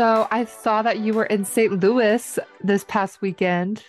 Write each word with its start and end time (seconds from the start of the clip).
So 0.00 0.26
I 0.30 0.46
saw 0.46 0.80
that 0.80 1.00
you 1.00 1.12
were 1.12 1.26
in 1.26 1.44
St. 1.44 1.78
Louis 1.78 2.38
this 2.64 2.84
past 2.84 3.20
weekend. 3.20 3.84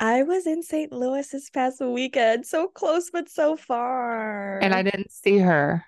I 0.00 0.22
was 0.22 0.46
in 0.46 0.62
St. 0.62 0.90
Louis 0.90 1.28
this 1.28 1.50
past 1.50 1.82
weekend. 1.82 2.46
So 2.46 2.66
close, 2.66 3.10
but 3.10 3.28
so 3.28 3.54
far. 3.54 4.58
And 4.60 4.72
I 4.72 4.82
didn't 4.82 5.12
see 5.12 5.36
her. 5.36 5.84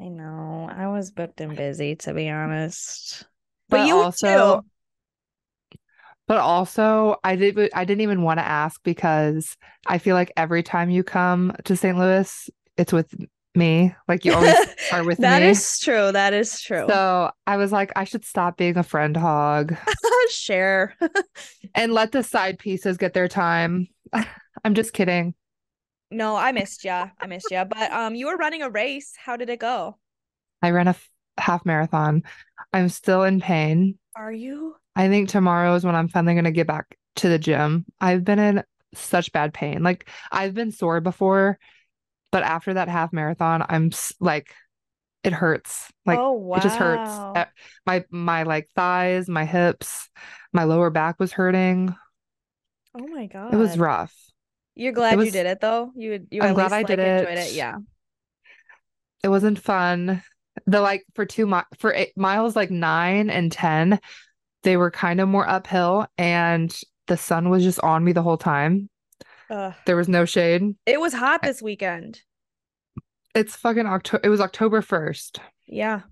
I 0.00 0.04
know. 0.04 0.70
I 0.74 0.88
was 0.88 1.10
booked 1.10 1.42
and 1.42 1.54
busy, 1.54 1.96
to 1.96 2.14
be 2.14 2.30
honest. 2.30 3.26
But, 3.68 3.80
But 3.80 3.88
you 3.88 3.96
also, 3.98 4.62
too. 4.62 5.78
but 6.26 6.38
also, 6.38 7.16
I 7.22 7.36
did. 7.36 7.58
I 7.74 7.84
didn't 7.84 8.00
even 8.00 8.22
want 8.22 8.38
to 8.38 8.46
ask 8.46 8.82
because 8.84 9.54
I 9.86 9.98
feel 9.98 10.14
like 10.16 10.32
every 10.34 10.62
time 10.62 10.88
you 10.88 11.04
come 11.04 11.54
to 11.64 11.76
St. 11.76 11.98
Louis, 11.98 12.48
it's 12.78 12.94
with 12.94 13.14
me. 13.56 13.94
Like 14.08 14.24
you 14.24 14.32
always 14.34 14.56
are 14.90 15.04
with 15.04 15.20
That 15.20 15.42
me. 15.42 15.48
is 15.48 15.78
true. 15.78 16.12
That 16.12 16.32
is 16.32 16.60
true. 16.60 16.86
So 16.88 17.30
I 17.46 17.56
was 17.56 17.72
like, 17.72 17.92
I 17.96 18.04
should 18.04 18.24
stop 18.24 18.56
being 18.56 18.76
a 18.76 18.82
friend 18.82 19.16
hog 19.16 19.74
Share. 20.30 20.94
and 21.74 21.92
let 21.92 22.12
the 22.12 22.22
side 22.22 22.58
pieces 22.58 22.96
get 22.96 23.12
their 23.14 23.28
time. 23.28 23.88
I'm 24.64 24.74
just 24.74 24.92
kidding. 24.92 25.34
no, 26.10 26.36
I 26.36 26.52
missed 26.52 26.84
ya. 26.84 27.08
I 27.20 27.26
missed 27.26 27.50
ya. 27.50 27.64
But 27.64 27.92
um, 27.92 28.14
you 28.14 28.26
were 28.26 28.36
running 28.36 28.62
a 28.62 28.70
race. 28.70 29.12
How 29.16 29.36
did 29.36 29.50
it 29.50 29.58
go? 29.60 29.98
I 30.62 30.70
ran 30.70 30.86
a 30.86 30.90
f- 30.90 31.10
half 31.38 31.66
marathon. 31.66 32.22
I'm 32.72 32.88
still 32.88 33.22
in 33.24 33.40
pain. 33.40 33.98
Are 34.16 34.32
you? 34.32 34.76
I 34.96 35.08
think 35.08 35.28
tomorrow 35.28 35.74
is 35.74 35.84
when 35.84 35.94
I'm 35.96 36.08
finally 36.08 36.34
going 36.34 36.44
to 36.44 36.52
get 36.52 36.66
back 36.68 36.96
to 37.16 37.28
the 37.28 37.38
gym. 37.38 37.84
I've 38.00 38.24
been 38.24 38.38
in 38.38 38.62
such 38.94 39.32
bad 39.32 39.52
pain. 39.52 39.82
Like 39.82 40.08
I've 40.30 40.54
been 40.54 40.70
sore 40.70 41.00
before, 41.00 41.58
but 42.34 42.42
after 42.42 42.74
that 42.74 42.88
half 42.88 43.12
marathon, 43.12 43.64
I'm 43.68 43.92
like, 44.18 44.52
it 45.22 45.32
hurts. 45.32 45.88
Like 46.04 46.18
oh 46.18 46.32
wow. 46.32 46.56
it 46.56 46.62
just 46.62 46.76
hurts. 46.76 47.48
My 47.86 48.04
my 48.10 48.42
like 48.42 48.68
thighs, 48.74 49.28
my 49.28 49.44
hips, 49.44 50.10
my 50.52 50.64
lower 50.64 50.90
back 50.90 51.20
was 51.20 51.30
hurting. 51.30 51.94
Oh 52.92 53.06
my 53.06 53.26
god. 53.26 53.54
It 53.54 53.56
was 53.56 53.78
rough. 53.78 54.12
You're 54.74 54.90
glad 54.90 55.20
you 55.20 55.30
did 55.30 55.46
it 55.46 55.60
though. 55.60 55.92
You 55.94 56.10
would 56.10 56.26
you 56.32 56.42
I'm 56.42 56.54
glad 56.54 56.64
least 56.64 56.74
I 56.74 56.78
like 56.78 56.86
did 56.88 56.98
enjoyed 56.98 57.38
it. 57.38 57.50
it. 57.50 57.52
Yeah. 57.52 57.76
It 59.22 59.28
wasn't 59.28 59.60
fun. 59.60 60.20
The 60.66 60.80
like 60.80 61.04
for 61.14 61.24
two 61.24 61.46
mi- 61.46 61.70
for 61.78 61.94
eight 61.94 62.16
miles 62.16 62.56
like 62.56 62.72
9 62.72 63.30
and 63.30 63.52
10, 63.52 64.00
they 64.64 64.76
were 64.76 64.90
kind 64.90 65.20
of 65.20 65.28
more 65.28 65.48
uphill 65.48 66.08
and 66.18 66.76
the 67.06 67.16
sun 67.16 67.48
was 67.48 67.62
just 67.62 67.78
on 67.78 68.02
me 68.02 68.10
the 68.10 68.24
whole 68.24 68.38
time. 68.38 68.90
There 69.86 69.96
was 69.96 70.08
no 70.08 70.24
shade. 70.24 70.62
It 70.86 71.00
was 71.00 71.12
hot 71.12 71.42
this 71.42 71.60
weekend. 71.62 72.20
It's 73.34 73.56
fucking 73.56 73.86
October. 73.86 74.20
It 74.24 74.28
was 74.28 74.40
October 74.40 74.80
1st. 74.80 75.38
Yeah. 75.66 76.02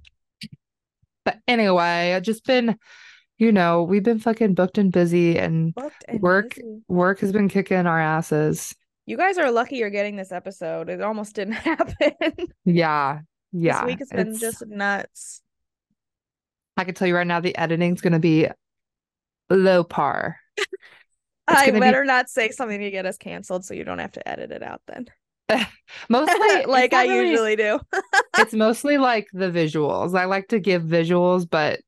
But 1.25 1.39
anyway, 1.47 2.15
I've 2.15 2.23
just 2.25 2.45
been, 2.45 2.77
you 3.39 3.53
know, 3.53 3.85
we've 3.85 4.03
been 4.03 4.19
fucking 4.19 4.55
booked 4.55 4.79
and 4.79 4.91
busy 4.93 5.39
and 5.39 5.73
and 6.09 6.21
Work- 6.21 6.57
busy. 6.57 6.81
work 6.89 7.21
has 7.21 7.33
been 7.33 7.49
kicking 7.49 7.87
our 7.87 8.01
asses. 8.01 8.75
You 9.07 9.17
guys 9.17 9.39
are 9.39 9.51
lucky 9.51 9.77
you're 9.77 9.91
getting 9.91 10.17
this 10.17 10.33
episode. 10.33 10.89
It 10.89 11.01
almost 11.01 11.35
didn't 11.35 11.53
happen. 11.69 11.95
Yeah. 12.65 13.21
Yeah. 13.53 13.81
This 13.83 13.87
week 13.87 13.99
has 14.01 14.09
been 14.11 14.21
it's- 14.35 14.41
just 14.41 14.67
nuts. 14.67 15.43
I 16.77 16.85
can 16.85 16.95
tell 16.95 17.07
you 17.07 17.15
right 17.15 17.27
now, 17.27 17.39
the 17.41 17.57
editing's 17.57 18.01
going 18.01 18.15
to 18.15 18.19
be 18.19 18.49
low 19.51 19.85
par. 19.85 20.39
I 21.49 21.67
gonna 21.67 21.73
be- 21.75 21.81
better 21.81 22.05
not 22.05 22.29
say 22.29 22.51
something 22.51 22.81
to 22.81 22.91
get 22.91 23.07
us 23.07 23.17
canceled 23.19 23.65
so 23.65 23.75
you 23.75 23.85
don't 23.85 23.99
have 23.99 24.13
to 24.13 24.29
edit 24.29 24.51
it 24.53 24.63
out 24.63 24.81
then. 24.87 25.07
Mostly, 26.09 26.65
like 26.67 26.93
I 26.95 27.07
really- 27.07 27.31
usually 27.31 27.57
do. 27.57 27.81
it's 28.39 28.55
mostly 28.55 28.99
like 28.99 29.27
the 29.33 29.51
visuals. 29.51 30.19
I 30.19 30.25
like 30.27 30.49
to 30.49 30.59
give 30.59 30.83
visuals, 30.83 31.49
but 31.49 31.81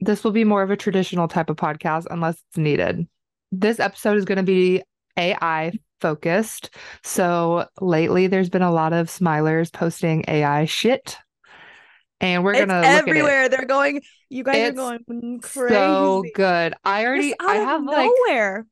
this 0.00 0.24
will 0.24 0.30
be 0.30 0.44
more 0.44 0.62
of 0.62 0.70
a 0.70 0.76
traditional 0.76 1.28
type 1.28 1.50
of 1.50 1.56
podcast 1.56 2.06
unless 2.10 2.34
it's 2.48 2.56
needed. 2.56 3.06
This 3.52 3.78
episode 3.80 4.16
is 4.16 4.24
going 4.24 4.36
to 4.36 4.42
be 4.44 4.82
AI 5.18 5.72
focused. 6.00 6.74
So 7.04 7.66
lately, 7.80 8.26
there's 8.28 8.48
been 8.48 8.62
a 8.62 8.72
lot 8.72 8.92
of 8.94 9.08
smilers 9.08 9.70
posting 9.72 10.24
AI 10.28 10.64
shit. 10.64 11.18
And 12.22 12.44
we're 12.44 12.52
It's 12.52 12.60
going 12.60 12.68
to 12.70 12.76
look 12.76 12.84
at 12.84 13.04
it. 13.04 13.08
everywhere. 13.08 13.48
They're 13.50 13.64
going, 13.66 14.00
you 14.30 14.44
guys 14.44 14.56
It's 14.56 14.78
are 14.78 14.98
going 14.98 15.40
crazy. 15.40 15.74
So 15.74 16.22
good. 16.34 16.74
I 16.84 17.04
already, 17.04 17.34
I 17.38 17.54
have 17.56 17.82
like, 17.82 18.08
nowhere. 18.28 18.66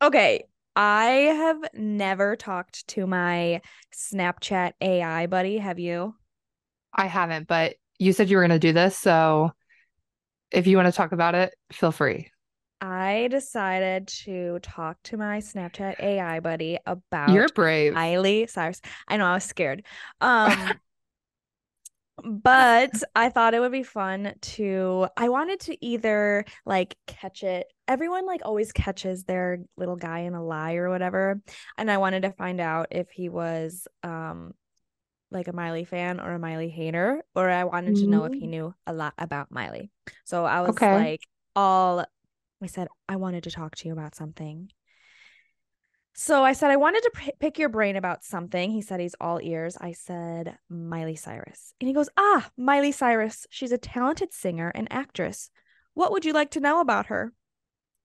Okay, 0.00 0.44
I 0.76 1.06
have 1.06 1.58
never 1.74 2.36
talked 2.36 2.86
to 2.88 3.06
my 3.06 3.60
Snapchat 3.92 4.72
AI 4.80 5.26
buddy. 5.26 5.58
Have 5.58 5.78
you? 5.80 6.14
I 6.94 7.06
haven't, 7.06 7.48
but 7.48 7.74
you 7.98 8.12
said 8.12 8.30
you 8.30 8.36
were 8.36 8.42
going 8.42 8.50
to 8.50 8.60
do 8.60 8.72
this. 8.72 8.96
So 8.96 9.50
if 10.50 10.66
you 10.66 10.76
want 10.76 10.86
to 10.86 10.92
talk 10.92 11.12
about 11.12 11.34
it, 11.34 11.54
feel 11.72 11.90
free. 11.90 12.30
I 12.80 13.26
decided 13.32 14.06
to 14.24 14.60
talk 14.62 14.98
to 15.04 15.16
my 15.16 15.38
Snapchat 15.38 15.98
AI 15.98 16.38
buddy 16.40 16.78
about 16.86 17.34
You're 17.34 17.48
brave. 17.48 17.94
Miley 17.94 18.46
Cyrus. 18.46 18.80
I 19.08 19.16
know 19.16 19.26
I 19.26 19.34
was 19.34 19.44
scared. 19.44 19.84
Um 20.20 20.78
but 22.24 23.02
I 23.14 23.28
thought 23.30 23.54
it 23.54 23.60
would 23.60 23.72
be 23.72 23.82
fun 23.82 24.34
to 24.40 25.08
I 25.16 25.28
wanted 25.28 25.60
to 25.60 25.84
either 25.84 26.44
like 26.66 26.96
catch 27.06 27.42
it. 27.42 27.66
Everyone 27.88 28.26
like 28.26 28.42
always 28.44 28.70
catches 28.70 29.24
their 29.24 29.58
little 29.76 29.96
guy 29.96 30.20
in 30.20 30.34
a 30.34 30.44
lie 30.44 30.74
or 30.74 30.90
whatever. 30.90 31.40
And 31.76 31.90
I 31.90 31.96
wanted 31.96 32.22
to 32.22 32.32
find 32.32 32.60
out 32.60 32.88
if 32.90 33.10
he 33.10 33.28
was 33.28 33.88
um 34.02 34.52
like 35.30 35.48
a 35.48 35.52
Miley 35.52 35.84
fan 35.84 36.20
or 36.20 36.32
a 36.34 36.38
Miley 36.38 36.68
hater, 36.70 37.22
or 37.34 37.50
I 37.50 37.64
wanted 37.64 37.96
to 37.96 38.06
know 38.06 38.24
if 38.24 38.34
he 38.34 38.46
Mm. 38.46 38.50
knew 38.50 38.74
a 38.86 38.92
lot 38.92 39.14
about 39.18 39.50
Miley. 39.50 39.90
So 40.24 40.44
I 40.44 40.60
was 40.60 40.70
Okay. 40.70 40.94
like 40.94 41.20
all 41.56 42.04
I 42.62 42.66
said, 42.66 42.88
I 43.08 43.16
wanted 43.16 43.44
to 43.44 43.50
talk 43.50 43.74
to 43.76 43.88
you 43.88 43.92
about 43.92 44.14
something. 44.14 44.70
So 46.14 46.42
I 46.44 46.52
said, 46.52 46.70
I 46.70 46.76
wanted 46.76 47.02
to 47.04 47.10
p- 47.14 47.32
pick 47.38 47.58
your 47.58 47.68
brain 47.68 47.94
about 47.94 48.24
something. 48.24 48.70
He 48.72 48.82
said 48.82 48.98
he's 49.00 49.14
all 49.20 49.40
ears. 49.40 49.76
I 49.80 49.92
said, 49.92 50.58
Miley 50.68 51.14
Cyrus. 51.14 51.72
And 51.80 51.86
he 51.86 51.94
goes, 51.94 52.08
Ah, 52.16 52.50
Miley 52.56 52.90
Cyrus. 52.90 53.46
She's 53.50 53.70
a 53.70 53.78
talented 53.78 54.32
singer 54.32 54.72
and 54.74 54.90
actress. 54.90 55.50
What 55.94 56.10
would 56.12 56.24
you 56.24 56.32
like 56.32 56.50
to 56.52 56.60
know 56.60 56.80
about 56.80 57.06
her? 57.06 57.32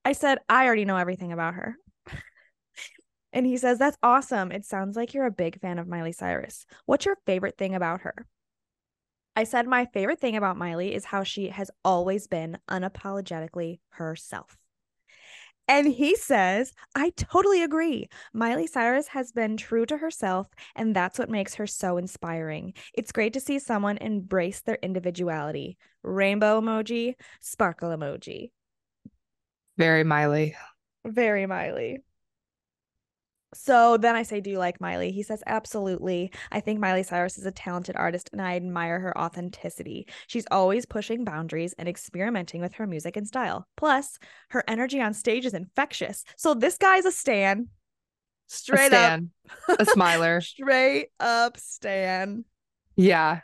I 0.04 0.12
said, 0.12 0.38
I 0.48 0.66
already 0.66 0.84
know 0.84 0.96
everything 0.96 1.32
about 1.32 1.54
her. 1.54 1.76
and 3.32 3.46
he 3.46 3.56
says, 3.56 3.78
That's 3.78 3.98
awesome. 4.02 4.52
It 4.52 4.64
sounds 4.64 4.96
like 4.96 5.14
you're 5.14 5.26
a 5.26 5.30
big 5.30 5.60
fan 5.60 5.78
of 5.78 5.88
Miley 5.88 6.12
Cyrus. 6.12 6.66
What's 6.86 7.06
your 7.06 7.16
favorite 7.26 7.56
thing 7.56 7.74
about 7.74 8.02
her? 8.02 8.26
I 9.36 9.44
said, 9.44 9.66
My 9.66 9.86
favorite 9.86 10.20
thing 10.20 10.36
about 10.36 10.56
Miley 10.56 10.94
is 10.94 11.06
how 11.06 11.24
she 11.24 11.48
has 11.48 11.70
always 11.84 12.26
been 12.26 12.58
unapologetically 12.70 13.80
herself. 13.90 14.56
And 15.66 15.86
he 15.86 16.14
says, 16.14 16.74
I 16.94 17.10
totally 17.16 17.62
agree. 17.62 18.08
Miley 18.34 18.66
Cyrus 18.66 19.08
has 19.08 19.32
been 19.32 19.56
true 19.56 19.86
to 19.86 19.96
herself, 19.96 20.46
and 20.76 20.94
that's 20.94 21.18
what 21.18 21.30
makes 21.30 21.54
her 21.54 21.66
so 21.66 21.96
inspiring. 21.96 22.74
It's 22.92 23.12
great 23.12 23.32
to 23.32 23.40
see 23.40 23.58
someone 23.58 23.96
embrace 23.96 24.60
their 24.60 24.78
individuality. 24.82 25.78
Rainbow 26.02 26.60
emoji, 26.60 27.14
sparkle 27.40 27.96
emoji. 27.96 28.50
Very 29.76 30.04
Miley. 30.04 30.56
Very 31.04 31.46
Miley. 31.46 32.02
So 33.54 33.96
then 33.96 34.16
I 34.16 34.24
say, 34.24 34.40
Do 34.40 34.50
you 34.50 34.58
like 34.58 34.80
Miley? 34.80 35.12
He 35.12 35.22
says, 35.22 35.42
Absolutely. 35.46 36.32
I 36.50 36.60
think 36.60 36.80
Miley 36.80 37.04
Cyrus 37.04 37.38
is 37.38 37.46
a 37.46 37.52
talented 37.52 37.94
artist 37.96 38.30
and 38.32 38.42
I 38.42 38.56
admire 38.56 38.98
her 38.98 39.16
authenticity. 39.16 40.08
She's 40.26 40.46
always 40.50 40.86
pushing 40.86 41.24
boundaries 41.24 41.72
and 41.78 41.88
experimenting 41.88 42.60
with 42.60 42.74
her 42.74 42.86
music 42.86 43.16
and 43.16 43.26
style. 43.28 43.66
Plus, 43.76 44.18
her 44.50 44.64
energy 44.66 45.00
on 45.00 45.14
stage 45.14 45.46
is 45.46 45.54
infectious. 45.54 46.24
So 46.36 46.54
this 46.54 46.78
guy's 46.78 47.04
a 47.04 47.12
stan. 47.12 47.68
A 48.50 48.52
Straight 48.52 48.86
up. 48.86 48.88
stan. 48.88 49.30
A 49.78 49.84
smiler. 49.86 50.40
Straight 50.40 51.08
up 51.20 51.56
stan. 51.56 52.44
Yeah. 52.96 53.40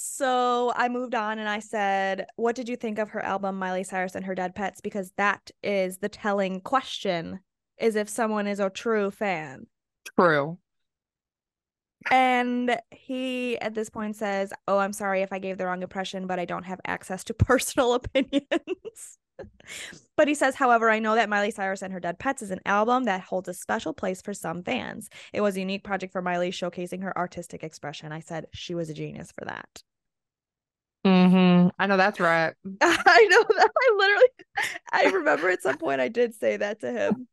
So 0.00 0.72
I 0.76 0.88
moved 0.88 1.16
on 1.16 1.40
and 1.40 1.48
I 1.48 1.58
said, 1.58 2.26
What 2.36 2.54
did 2.54 2.68
you 2.68 2.76
think 2.76 3.00
of 3.00 3.10
her 3.10 3.24
album, 3.24 3.58
Miley 3.58 3.82
Cyrus 3.82 4.14
and 4.14 4.24
Her 4.24 4.34
Dead 4.34 4.54
Pets? 4.54 4.80
Because 4.80 5.10
that 5.16 5.50
is 5.60 5.98
the 5.98 6.08
telling 6.08 6.60
question 6.60 7.40
is 7.78 7.96
if 7.96 8.08
someone 8.08 8.46
is 8.46 8.60
a 8.60 8.70
true 8.70 9.10
fan. 9.10 9.66
True. 10.16 10.58
And 12.12 12.78
he 12.92 13.58
at 13.58 13.74
this 13.74 13.90
point 13.90 14.14
says, 14.14 14.52
Oh, 14.68 14.78
I'm 14.78 14.92
sorry 14.92 15.22
if 15.22 15.32
I 15.32 15.40
gave 15.40 15.58
the 15.58 15.66
wrong 15.66 15.82
impression, 15.82 16.28
but 16.28 16.38
I 16.38 16.44
don't 16.44 16.62
have 16.62 16.80
access 16.86 17.24
to 17.24 17.34
personal 17.34 17.94
opinions. 17.94 19.18
But 20.16 20.28
he 20.28 20.34
says, 20.34 20.54
however, 20.56 20.90
I 20.90 20.98
know 20.98 21.14
that 21.14 21.28
Miley 21.28 21.50
Cyrus 21.50 21.82
and 21.82 21.92
Her 21.92 22.00
Dead 22.00 22.18
Pets 22.18 22.42
is 22.42 22.50
an 22.50 22.60
album 22.66 23.04
that 23.04 23.20
holds 23.22 23.48
a 23.48 23.54
special 23.54 23.92
place 23.94 24.20
for 24.20 24.34
some 24.34 24.62
fans. 24.62 25.08
It 25.32 25.40
was 25.40 25.56
a 25.56 25.60
unique 25.60 25.84
project 25.84 26.12
for 26.12 26.22
Miley 26.22 26.50
showcasing 26.50 27.02
her 27.02 27.16
artistic 27.16 27.62
expression. 27.62 28.12
I 28.12 28.20
said 28.20 28.46
she 28.52 28.74
was 28.74 28.90
a 28.90 28.94
genius 28.94 29.32
for 29.32 29.44
that. 29.44 29.82
hmm 31.04 31.68
I 31.78 31.86
know 31.86 31.96
that's 31.96 32.20
right. 32.20 32.54
I 32.80 33.26
know 33.30 33.44
that 33.56 33.70
I 33.76 33.96
literally 33.96 34.28
I 34.92 35.04
remember 35.06 35.48
at 35.48 35.62
some 35.62 35.78
point 35.78 36.00
I 36.00 36.08
did 36.08 36.34
say 36.34 36.56
that 36.56 36.80
to 36.80 36.92
him. 36.92 37.28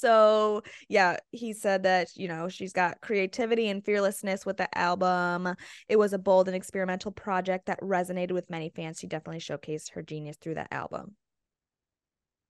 So 0.00 0.62
yeah 0.88 1.16
he 1.30 1.52
said 1.52 1.82
that 1.84 2.08
you 2.16 2.28
know 2.28 2.48
she's 2.48 2.72
got 2.72 3.00
creativity 3.00 3.68
and 3.68 3.84
fearlessness 3.84 4.44
with 4.44 4.56
the 4.56 4.78
album 4.78 5.54
it 5.88 5.98
was 5.98 6.12
a 6.12 6.18
bold 6.18 6.48
and 6.48 6.56
experimental 6.56 7.10
project 7.12 7.66
that 7.66 7.80
resonated 7.80 8.32
with 8.32 8.50
many 8.50 8.70
fans 8.74 8.98
she 8.98 9.06
definitely 9.06 9.40
showcased 9.40 9.92
her 9.92 10.02
genius 10.02 10.36
through 10.40 10.54
that 10.54 10.68
album 10.72 11.14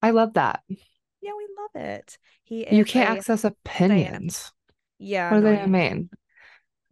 I 0.02 0.10
love 0.10 0.34
that. 0.34 0.62
yeah 0.68 1.30
we 1.36 1.46
love 1.58 1.82
it 1.90 2.18
he 2.42 2.66
You 2.70 2.84
can't 2.84 3.08
a- 3.08 3.18
access 3.18 3.44
opinions. 3.44 4.52
yeah 4.98 5.30
What 5.32 5.40
do 5.40 5.46
they 5.46 5.66
mean? 5.66 6.10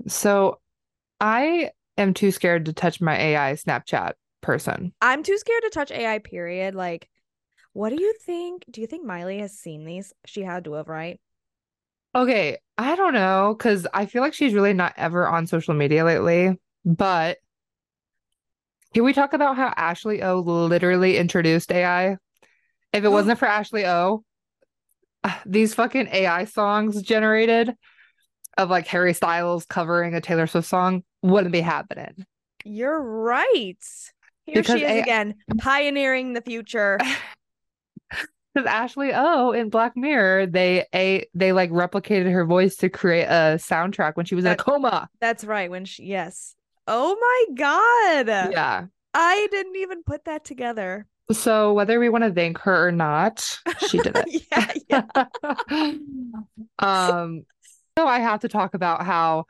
So 0.07 0.61
I 1.21 1.71
am 1.99 2.15
too 2.15 2.31
scared 2.31 2.65
to 2.67 2.73
touch 2.73 3.01
my 3.01 3.17
AI 3.17 3.53
Snapchat 3.53 4.13
person. 4.41 4.93
i'm 5.01 5.23
too 5.23 5.39
scared 5.39 5.63
to 5.63 5.71
touch 5.71 5.93
ai 5.93 6.19
period 6.19 6.75
like 6.75 7.09
what 7.73 7.91
do 7.91 8.01
you 8.01 8.15
think 8.25 8.65
do 8.71 8.81
you 8.81 8.87
think 8.87 9.05
miley 9.05 9.39
has 9.39 9.53
seen 9.59 9.85
these 9.85 10.13
she 10.25 10.43
had 10.43 10.65
to 10.65 10.75
have 10.75 10.89
right 10.89 11.21
Okay, 12.15 12.59
I 12.77 12.95
don't 12.95 13.15
know 13.15 13.55
because 13.57 13.87
I 13.95 14.07
feel 14.07 14.21
like 14.23 14.35
she's 14.35 14.53
really 14.53 14.75
not 14.75 14.93
ever 14.97 15.27
on 15.27 15.47
social 15.47 15.75
media 15.75 16.05
lately. 16.05 16.59
But 16.85 17.39
can 18.93 19.05
we 19.05 19.15
talk 19.15 19.33
about 19.33 19.57
how 19.57 19.73
Ashley 19.77 20.23
O 20.23 20.41
literally 20.41 21.17
introduced 21.17 21.73
AI? 21.73 22.19
If 22.93 23.05
it 23.05 23.09
wasn't 23.11 23.39
for 23.39 23.47
Ashley 23.47 23.87
O, 23.87 24.25
these 25.47 25.75
fucking 25.75 26.09
AI 26.09 26.45
songs 26.45 27.01
generated 27.01 27.75
of 28.59 28.69
like 28.69 28.87
Harry 28.89 29.15
Styles 29.15 29.65
covering 29.65 30.15
a 30.15 30.21
Taylor 30.21 30.47
Swift 30.47 30.69
song 30.69 31.05
wouldn't 31.23 31.53
be 31.53 31.63
happening. 31.63 32.27
You're 32.65 33.01
right. 33.01 33.79
Here 34.45 34.57
Because 34.57 34.81
she 34.81 34.85
is 34.85 35.03
again, 35.03 35.37
pioneering 35.59 36.35
the 36.35 36.43
future. 36.43 36.99
Because 38.55 38.67
Ashley 38.67 39.13
O 39.15 39.53
in 39.53 39.71
Black 39.71 39.97
Mirror, 39.97 40.47
they 40.47 40.85
a 40.95 41.27
they 41.35 41.53
like 41.53 41.71
replicated 41.71 42.31
her 42.33 42.45
voice 42.45 42.77
to 42.77 42.89
create 42.91 43.25
a 43.25 43.57
soundtrack 43.57 44.17
when 44.17 44.27
she 44.27 44.35
was 44.35 44.45
in 44.45 44.53
a 44.53 44.57
coma. 44.57 45.09
That's 45.21 45.45
right. 45.45 45.71
When 45.71 45.85
she, 45.85 46.05
yes. 46.05 46.55
Oh 46.87 47.17
my 47.19 47.55
God. 47.55 48.53
Yeah. 48.53 48.87
I 49.15 49.49
didn't 49.51 49.77
even 49.77 50.03
put 50.03 50.25
that 50.25 50.45
together. 50.45 51.07
So 51.31 51.73
whether 51.73 51.99
we 51.99 52.09
want 52.09 52.25
to 52.25 52.33
thank 52.33 52.59
her 52.59 52.89
or 52.89 52.93
not, 52.93 53.59
she 53.89 53.99
did 53.99 54.17
it. 54.17 54.45
yeah, 54.91 55.05
yeah. 55.71 55.95
um, 56.79 57.45
so 57.97 58.07
I 58.07 58.19
have 58.19 58.41
to 58.41 58.49
talk 58.49 58.75
about 58.75 59.05
how 59.05 59.45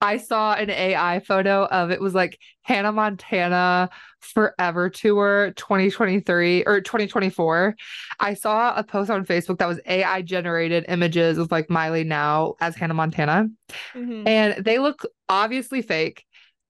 I 0.00 0.18
saw 0.18 0.52
an 0.54 0.70
AI 0.70 1.20
photo 1.20 1.64
of 1.66 1.90
it 1.90 2.00
was 2.00 2.14
like 2.14 2.38
Hannah 2.62 2.92
Montana 2.92 3.88
Forever 4.20 4.90
Tour 4.90 5.52
2023 5.56 6.64
or 6.64 6.80
2024. 6.80 7.74
I 8.20 8.34
saw 8.34 8.74
a 8.76 8.84
post 8.84 9.10
on 9.10 9.24
Facebook 9.24 9.58
that 9.58 9.68
was 9.68 9.80
AI 9.86 10.22
generated 10.22 10.84
images 10.88 11.38
of 11.38 11.50
like 11.50 11.70
Miley 11.70 12.04
now 12.04 12.54
as 12.60 12.76
Hannah 12.76 12.94
Montana, 12.94 13.48
Mhm. 13.94 14.28
and 14.28 14.64
they 14.64 14.78
look 14.78 15.02
obviously 15.28 15.80
fake. 15.82 16.24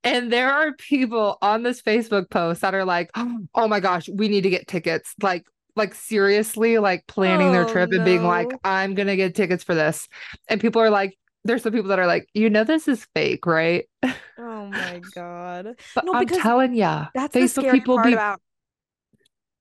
And 0.04 0.32
there 0.32 0.52
are 0.52 0.72
people 0.74 1.36
on 1.42 1.64
this 1.64 1.82
Facebook 1.82 2.30
post 2.30 2.60
that 2.60 2.74
are 2.74 2.84
like, 2.84 3.10
"Oh 3.54 3.66
my 3.66 3.80
gosh, 3.80 4.08
we 4.08 4.28
need 4.28 4.42
to 4.42 4.50
get 4.50 4.68
tickets." 4.68 5.14
Like 5.20 5.44
like 5.74 5.94
seriously 5.94 6.78
like 6.78 7.06
planning 7.06 7.52
their 7.52 7.64
Oh, 7.66 7.72
trip 7.72 7.90
and 7.92 8.04
being 8.04 8.22
like, 8.24 8.48
"I'm 8.64 8.94
going 8.94 9.08
to 9.08 9.16
get 9.16 9.34
tickets 9.34 9.62
for 9.62 9.74
this." 9.74 10.08
And 10.48 10.58
people 10.60 10.80
are 10.80 10.88
like 10.90 11.18
there's 11.46 11.62
some 11.62 11.72
people 11.72 11.88
that 11.88 11.98
are 11.98 12.06
like, 12.06 12.28
"You 12.34 12.50
know 12.50 12.64
this 12.64 12.88
is 12.88 13.06
fake, 13.14 13.46
right?" 13.46 13.86
Oh 14.38 14.66
my 14.66 15.00
God. 15.14 15.76
But 15.94 16.04
No, 16.04 16.14
I'm 16.14 16.26
telling 16.26 16.74
ya, 16.74 17.06
That's 17.14 17.32
the 17.34 17.40
Facebook 17.40 17.62
scary 17.62 17.80
people 17.80 17.96
part 17.96 18.06
be 18.08 18.12
about. 18.12 18.40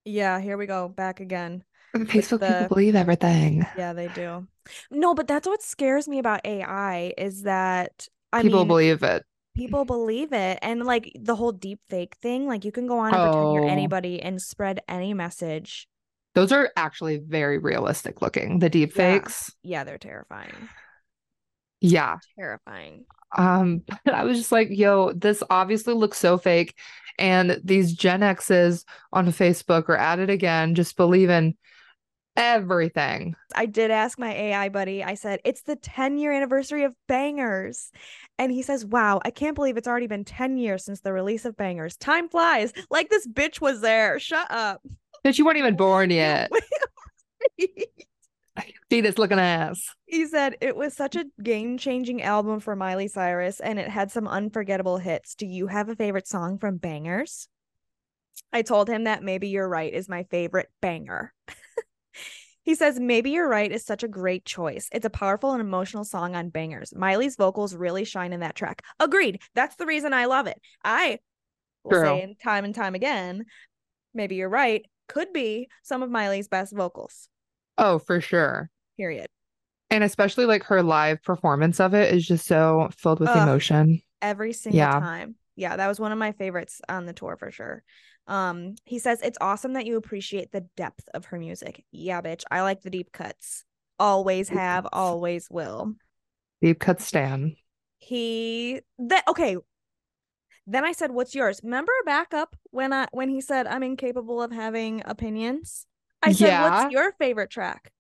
Yeah, 0.04 0.40
here 0.40 0.58
we 0.58 0.66
go. 0.66 0.88
Back 0.88 1.20
again. 1.20 1.64
Facebook 1.96 2.40
the- 2.42 2.48
people 2.48 2.68
believe 2.76 2.96
everything. 2.96 3.66
Yeah, 3.78 3.94
they 3.94 4.08
do. 4.10 4.48
No, 4.92 5.14
but 5.14 5.28
that's 5.28 5.48
what 5.48 5.62
scares 5.62 6.08
me 6.08 6.20
about 6.20 6.42
AI 6.46 7.14
is 7.18 7.44
that 7.44 8.08
I 8.34 8.42
people 8.42 8.60
mean, 8.60 8.68
believe 8.68 9.04
it. 9.04 9.24
people 9.56 9.86
believe 9.86 10.34
it 10.34 10.60
and 10.62 10.84
like 10.84 11.12
the 11.18 11.36
whole 11.36 11.52
deep 11.54 11.80
fake 11.88 12.16
thing 12.22 12.48
like 12.48 12.66
you 12.66 12.72
can 12.72 12.88
go 12.88 13.00
on 13.00 13.14
and 13.14 13.24
pretend 13.24 13.54
you're 13.54 13.66
Oh. 13.66 13.68
anybody 13.70 14.22
and 14.22 14.42
spread 14.42 14.82
any 14.90 15.14
message 15.14 15.88
Those 16.34 16.52
are 16.52 16.70
actually 16.76 17.20
very 17.20 17.60
realistic 17.60 18.22
looking. 18.22 18.60
The 18.60 18.70
deep 18.70 18.90
Yeah. 18.98 19.20
fakes. 19.20 19.52
yeah 19.64 19.84
they're 19.86 19.98
terrifying 20.00 20.68
Yeah. 21.86 22.18
terrifying 22.38 23.06
Um, 23.38 23.84
I 24.12 24.24
was 24.24 24.38
just 24.38 24.52
like, 24.52 24.70
yo, 24.72 25.12
this 25.14 25.44
obviously 25.50 25.94
looks 25.94 26.18
so 26.18 26.38
fake. 26.38 26.74
And 27.18 27.60
these 27.64 27.94
Gen 27.94 28.24
X's 28.24 28.86
on 29.14 29.28
Facebook 29.28 29.88
are 29.90 29.98
at 29.98 30.20
it 30.20 30.30
again, 30.30 30.76
just 30.76 30.98
believing 30.98 31.56
everything. 32.38 33.34
i 33.56 33.66
did 33.66 33.90
ask 33.92 34.20
my 34.20 34.34
ai 34.34 34.68
buddy 34.68 35.02
i 35.02 35.14
said 35.14 35.40
it's 35.46 35.62
the 35.62 35.78
10 35.78 36.18
year 36.18 36.34
anniversary 36.34 36.84
of 36.84 36.94
bangers 37.08 37.92
and 38.38 38.52
he 38.52 38.62
says 38.62 38.86
wow 38.86 39.22
i 39.24 39.32
can't 39.32 39.56
believe 39.56 39.78
it's 39.78 39.88
already 39.88 40.08
been 40.08 40.26
10 40.26 40.58
years 40.58 40.84
since 40.84 41.00
the 41.00 41.14
release 41.14 41.46
of 41.46 41.56
bangers 41.56 41.96
time 41.96 42.28
flies 42.28 42.74
like 42.92 43.08
this 43.10 43.26
bitch 43.26 43.62
was 43.62 43.80
there 43.80 44.20
shut 44.20 44.52
up 44.52 44.82
Bitch, 45.26 45.40
you 45.40 45.46
weren't 45.46 45.58
even 45.58 45.76
born 45.76 46.10
yet. 46.12 46.52
See 48.92 49.02
this 49.02 49.18
looking 49.18 49.40
ass. 49.40 49.82
He 50.06 50.28
said 50.28 50.56
it 50.62 50.76
was 50.76 50.94
such 50.94 51.16
a 51.16 51.26
game 51.42 51.78
changing 51.78 52.22
album 52.22 52.60
for 52.60 52.76
Miley 52.76 53.08
Cyrus 53.08 53.60
and 53.60 53.80
it 53.80 53.90
had 53.90 54.12
some 54.12 54.28
unforgettable 54.28 54.98
hits. 54.98 55.36
Do 55.36 55.46
you 55.46 55.68
have 55.68 55.90
a 55.90 55.96
favorite 55.96 56.28
song 56.28 56.60
from 56.60 56.78
Bangers? 56.78 57.48
I 58.54 58.62
told 58.62 58.88
him 58.88 59.06
that 59.06 59.24
Maybe 59.24 59.50
You're 59.50 59.68
Right 59.68 59.94
is 59.94 60.08
my 60.08 60.24
favorite 60.24 60.70
banger. 60.82 61.34
he 62.64 62.76
says, 62.76 63.00
Maybe 63.00 63.32
You're 63.32 63.50
Right 63.50 63.72
is 63.72 63.86
such 63.86 64.04
a 64.04 64.08
great 64.08 64.46
choice. 64.46 64.88
It's 64.92 65.06
a 65.06 65.10
powerful 65.10 65.52
and 65.52 65.62
emotional 65.62 66.04
song 66.04 66.36
on 66.36 66.50
Bangers. 66.50 66.94
Miley's 66.96 67.38
vocals 67.38 67.76
really 67.76 68.06
shine 68.06 68.34
in 68.34 68.42
that 68.42 68.56
track. 68.56 68.84
Agreed. 69.00 69.42
That's 69.56 69.76
the 69.78 69.86
reason 69.86 70.14
I 70.14 70.26
love 70.26 70.48
it. 70.48 70.62
I 70.84 71.20
will 71.84 71.92
True. 71.92 72.06
say 72.06 72.38
time 72.44 72.66
and 72.66 72.76
time 72.76 72.96
again, 72.96 73.46
Maybe 74.14 74.36
You're 74.36 74.50
Right 74.50 74.86
could 75.08 75.34
be 75.34 75.68
some 75.84 76.04
of 76.04 76.10
Miley's 76.10 76.48
best 76.48 76.76
vocals, 76.76 77.30
Oh, 77.78 78.00
for 78.00 78.22
sure. 78.22 78.70
period. 78.98 79.28
And 79.90 80.04
especially 80.04 80.46
like 80.46 80.64
her 80.64 80.82
live 80.82 81.22
performance 81.22 81.80
of 81.80 81.94
it 81.94 82.14
is 82.14 82.26
just 82.26 82.46
so 82.48 82.90
filled 82.98 83.20
with 83.20 83.30
Ugh. 83.30 83.38
emotion. 83.48 84.02
every 84.22 84.54
single 84.54 84.80
Yeah. 84.80 85.00
time. 85.00 85.36
Yeah, 85.56 85.76
that 85.78 85.88
was 85.88 86.00
one 86.00 86.12
of 86.12 86.18
my 86.18 86.32
favorites 86.32 86.82
on 86.90 87.06
the 87.06 87.14
tour 87.14 87.36
for 87.38 87.52
sure. 87.52 87.84
Um, 88.28 88.76
he 88.86 88.98
says 88.98 89.22
it's 89.22 89.38
awesome 89.40 89.74
that 89.74 89.86
you 89.86 89.98
appreciate 89.98 90.52
the 90.52 90.62
depth 90.76 91.08
of 91.14 91.26
her 91.26 91.38
music. 91.38 91.86
Yeah, 91.92 92.22
bitch, 92.22 92.44
I 92.50 92.62
like 92.62 92.82
the 92.82 92.90
deep 92.90 93.12
cuts. 93.12 93.64
Always 94.00 94.50
have, 94.50 94.88
always 94.92 95.48
will. 95.52 95.94
Deep 96.62 96.80
cut 96.80 97.00
Stan. 97.02 97.56
He 98.00 98.82
that 98.98 99.24
okay. 99.28 99.58
Then 100.68 100.84
I 100.84 100.92
said, 100.94 101.12
"What's 101.12 101.36
yours?" 101.36 101.62
Remember 101.64 101.92
back 102.06 102.34
up 102.34 102.56
when 102.72 102.92
I 102.92 103.08
when 103.12 103.30
he 103.30 103.40
said 103.42 103.68
I'm 103.68 103.84
incapable 103.84 104.42
of 104.42 104.52
having 104.52 105.04
opinions. 105.06 105.86
I 106.26 106.32
said, 106.32 106.48
Yeah. 106.48 106.70
"What's 106.84 106.94
your 106.94 107.12
favorite 107.14 107.50
track?" 107.50 107.92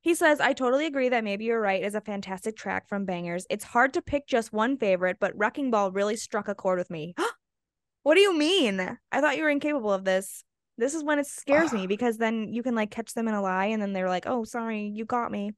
He 0.00 0.16
says, 0.16 0.40
I 0.40 0.52
totally 0.52 0.86
agree 0.86 1.10
that 1.10 1.22
Maybe 1.22 1.44
You're 1.44 1.60
Right 1.60 1.80
is 1.80 1.94
a 1.94 2.00
fantastic 2.00 2.56
track 2.56 2.88
from 2.88 3.04
Bangers. 3.04 3.46
It's 3.48 3.62
hard 3.62 3.94
to 3.94 4.02
pick 4.02 4.26
just 4.26 4.52
one 4.52 4.76
favorite, 4.76 5.18
but 5.20 5.36
Wrecking 5.38 5.70
Ball 5.70 5.92
really 5.92 6.16
struck 6.16 6.48
a 6.48 6.56
chord 6.56 6.78
with 6.78 6.90
me. 6.90 7.14
what 8.02 8.16
do 8.16 8.20
you 8.20 8.36
mean? 8.36 8.80
I 9.12 9.20
thought 9.20 9.36
you 9.36 9.44
were 9.44 9.48
incapable 9.48 9.92
of 9.92 10.04
this. 10.04 10.42
This 10.76 10.94
is 10.94 11.04
when 11.04 11.20
it 11.20 11.26
scares 11.28 11.72
me 11.72 11.86
because 11.94 12.18
then 12.18 12.52
you 12.52 12.64
can 12.64 12.74
like 12.74 12.90
catch 12.90 13.14
them 13.14 13.28
in 13.28 13.34
a 13.34 13.40
lie 13.40 13.66
and 13.66 13.80
then 13.80 13.92
they're 13.92 14.08
like, 14.08 14.24
oh, 14.26 14.42
sorry, 14.42 14.86
you 14.88 15.04
got 15.04 15.30
me. 15.30 15.52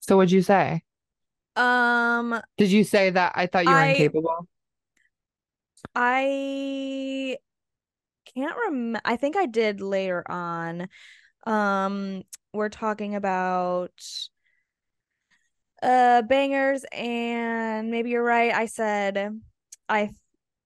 So 0.00 0.18
what'd 0.18 0.30
you 0.30 0.42
say? 0.42 0.82
Um, 1.56 2.38
Did 2.58 2.70
you 2.70 2.84
say 2.84 3.08
that 3.08 3.32
I 3.34 3.46
thought 3.46 3.64
you 3.64 3.70
were 3.70 3.76
I- 3.76 3.86
incapable? 3.86 4.46
I 5.94 7.36
can't 8.34 8.56
remember. 8.66 9.00
I 9.04 9.16
think 9.16 9.36
I 9.36 9.46
did 9.46 9.80
later 9.80 10.28
on. 10.30 10.88
Um, 11.46 12.22
we're 12.52 12.68
talking 12.68 13.14
about 13.14 13.92
uh 15.80 16.22
bangers 16.22 16.84
and 16.92 17.90
maybe 17.90 18.10
you're 18.10 18.24
right. 18.24 18.52
I 18.52 18.66
said 18.66 19.40
I 19.88 20.10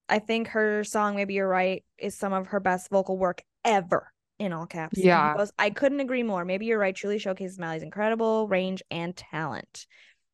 I 0.08 0.18
think 0.18 0.48
her 0.48 0.84
song 0.84 1.16
maybe 1.16 1.34
you're 1.34 1.48
right 1.48 1.84
is 1.98 2.16
some 2.16 2.32
of 2.32 2.48
her 2.48 2.60
best 2.60 2.90
vocal 2.90 3.18
work 3.18 3.42
ever 3.64 4.12
in 4.38 4.52
all 4.52 4.66
caps. 4.66 4.98
Yeah. 4.98 5.36
goes, 5.36 5.52
I 5.58 5.70
couldn't 5.70 6.00
agree 6.00 6.22
more. 6.22 6.44
Maybe 6.44 6.66
you're 6.66 6.78
right. 6.78 6.94
Truly 6.94 7.18
showcases 7.18 7.58
Miley's 7.58 7.82
incredible 7.82 8.48
range 8.48 8.82
and 8.90 9.16
talent. 9.16 9.86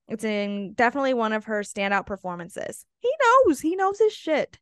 It's 0.09 0.25
in 0.25 0.73
definitely 0.73 1.15
one 1.15 1.33
of 1.33 1.45
her 1.45 1.61
standout 1.61 2.07
performances. 2.07 2.87
He 3.01 3.11
knows. 3.21 3.61
He 3.61 3.77
knows 3.77 3.99
his 3.99 4.13
shit. 4.13 4.59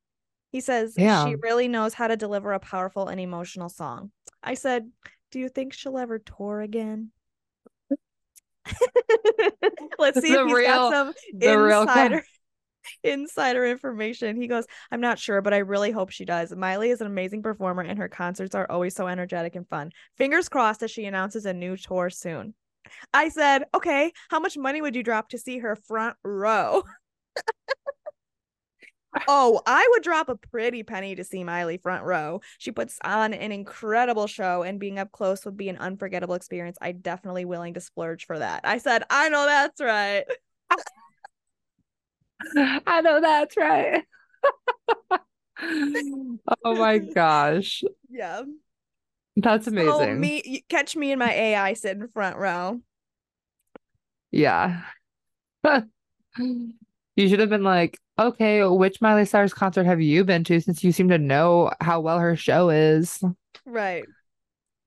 He 0.57 0.63
says 0.63 0.95
she 1.29 1.35
really 1.43 1.69
knows 1.69 1.93
how 1.93 2.07
to 2.09 2.17
deliver 2.17 2.53
a 2.53 2.59
powerful 2.59 3.09
and 3.09 3.21
emotional 3.21 3.69
song. 3.69 4.11
I 4.43 4.55
said, 4.55 4.91
Do 5.31 5.39
you 5.39 5.51
think 5.51 5.75
she'll 5.75 5.99
ever 5.99 6.19
tour 6.19 6.63
again? 6.63 7.11
Let's 9.99 10.19
see 10.23 10.33
The 10.33 10.41
if 10.41 10.47
he's 10.47 10.57
real- 10.57 10.67
got 10.67 10.93
some 10.93 11.13
the 11.35 11.59
real 11.59 11.85
que- 11.85 11.93
insider 11.93 12.25
insider 13.05 13.67
information. 13.67 14.41
He 14.41 14.47
goes, 14.47 14.65
I'm 14.91 15.03
not 15.03 15.19
sure, 15.19 15.43
but 15.43 15.53
I 15.53 15.59
really 15.59 15.91
hope 15.91 16.09
she 16.09 16.25
does. 16.25 16.57
Miley 16.57 16.89
is 16.89 17.03
an 17.03 17.07
amazing 17.07 17.43
performer 17.43 17.83
and 17.83 17.99
her 17.99 18.09
concerts 18.09 18.55
are 18.55 18.67
always 18.71 18.95
so 18.95 19.09
energetic 19.09 19.57
and 19.57 19.69
fun. 19.69 19.91
Fingers 20.17 20.49
crossed 20.49 20.81
that 20.81 20.89
she 20.89 21.05
announces 21.05 21.45
a 21.45 21.53
new 21.53 21.77
tour 21.77 22.09
soon. 22.09 22.55
I 23.13 23.29
said, 23.29 23.65
okay, 23.75 24.11
how 24.31 24.41
much 24.41 24.57
money 24.57 24.81
would 24.81 24.97
you 24.97 25.03
drop 25.03 25.29
to 25.31 25.39
see 25.39 25.59
her 25.59 25.77
front 25.77 26.17
row? 26.25 26.83
oh, 29.29 29.61
I 29.67 29.87
would 29.91 30.03
drop 30.03 30.29
a 30.29 30.37
pretty 30.37 30.83
penny 30.83 31.15
to 31.15 31.25
see 31.25 31.45
Miley 31.45 31.79
front 31.79 32.05
row. 32.05 32.41
She 32.59 32.73
puts 32.73 32.99
on 33.05 33.35
an 33.35 33.53
incredible 33.53 34.27
show, 34.27 34.63
and 34.63 34.81
being 34.81 34.99
up 34.99 35.13
close 35.13 35.45
would 35.45 35.57
be 35.57 35.69
an 35.69 35.79
unforgettable 35.79 36.35
experience. 36.35 36.77
I 36.81 36.93
definitely 36.93 37.45
willing 37.45 37.75
to 37.75 37.81
splurge 37.81 38.27
for 38.27 38.39
that. 38.39 38.61
I 38.65 38.79
said, 38.79 39.05
I 39.11 39.29
know 39.29 39.47
that's 39.47 39.81
right. 39.81 40.25
I 42.87 43.01
know 43.01 43.21
that's 43.21 43.57
right. 43.57 44.05
oh 46.65 46.75
my 46.75 46.99
gosh. 47.15 47.83
Yeah. 48.11 48.43
That's 49.37 49.67
amazing. 49.67 49.93
So 49.93 50.15
me 50.15 50.65
catch 50.69 50.97
me 50.97 51.13
in 51.13 51.19
my 51.19 51.33
AI 51.33 51.75
sitting 51.75 52.09
front 52.09 52.37
row. 52.37 52.81
Yeah. 54.31 54.83
you 56.39 57.29
should 57.29 57.41
have 57.41 57.51
been 57.51 57.65
like, 57.65 57.99
okay, 58.19 58.65
which 58.65 59.01
Miley 59.01 59.25
Cyrus 59.25 59.53
concert 59.53 59.85
have 59.85 60.01
you 60.01 60.25
been 60.25 60.45
to 60.45 60.61
since 60.61 60.83
you 60.83 60.93
seem 60.93 61.09
to 61.09 61.19
know 61.19 61.71
how 61.81 62.01
well 62.01 62.19
her 62.19 62.37
show 62.37 62.71
is? 62.71 63.23
Right. 63.65 64.05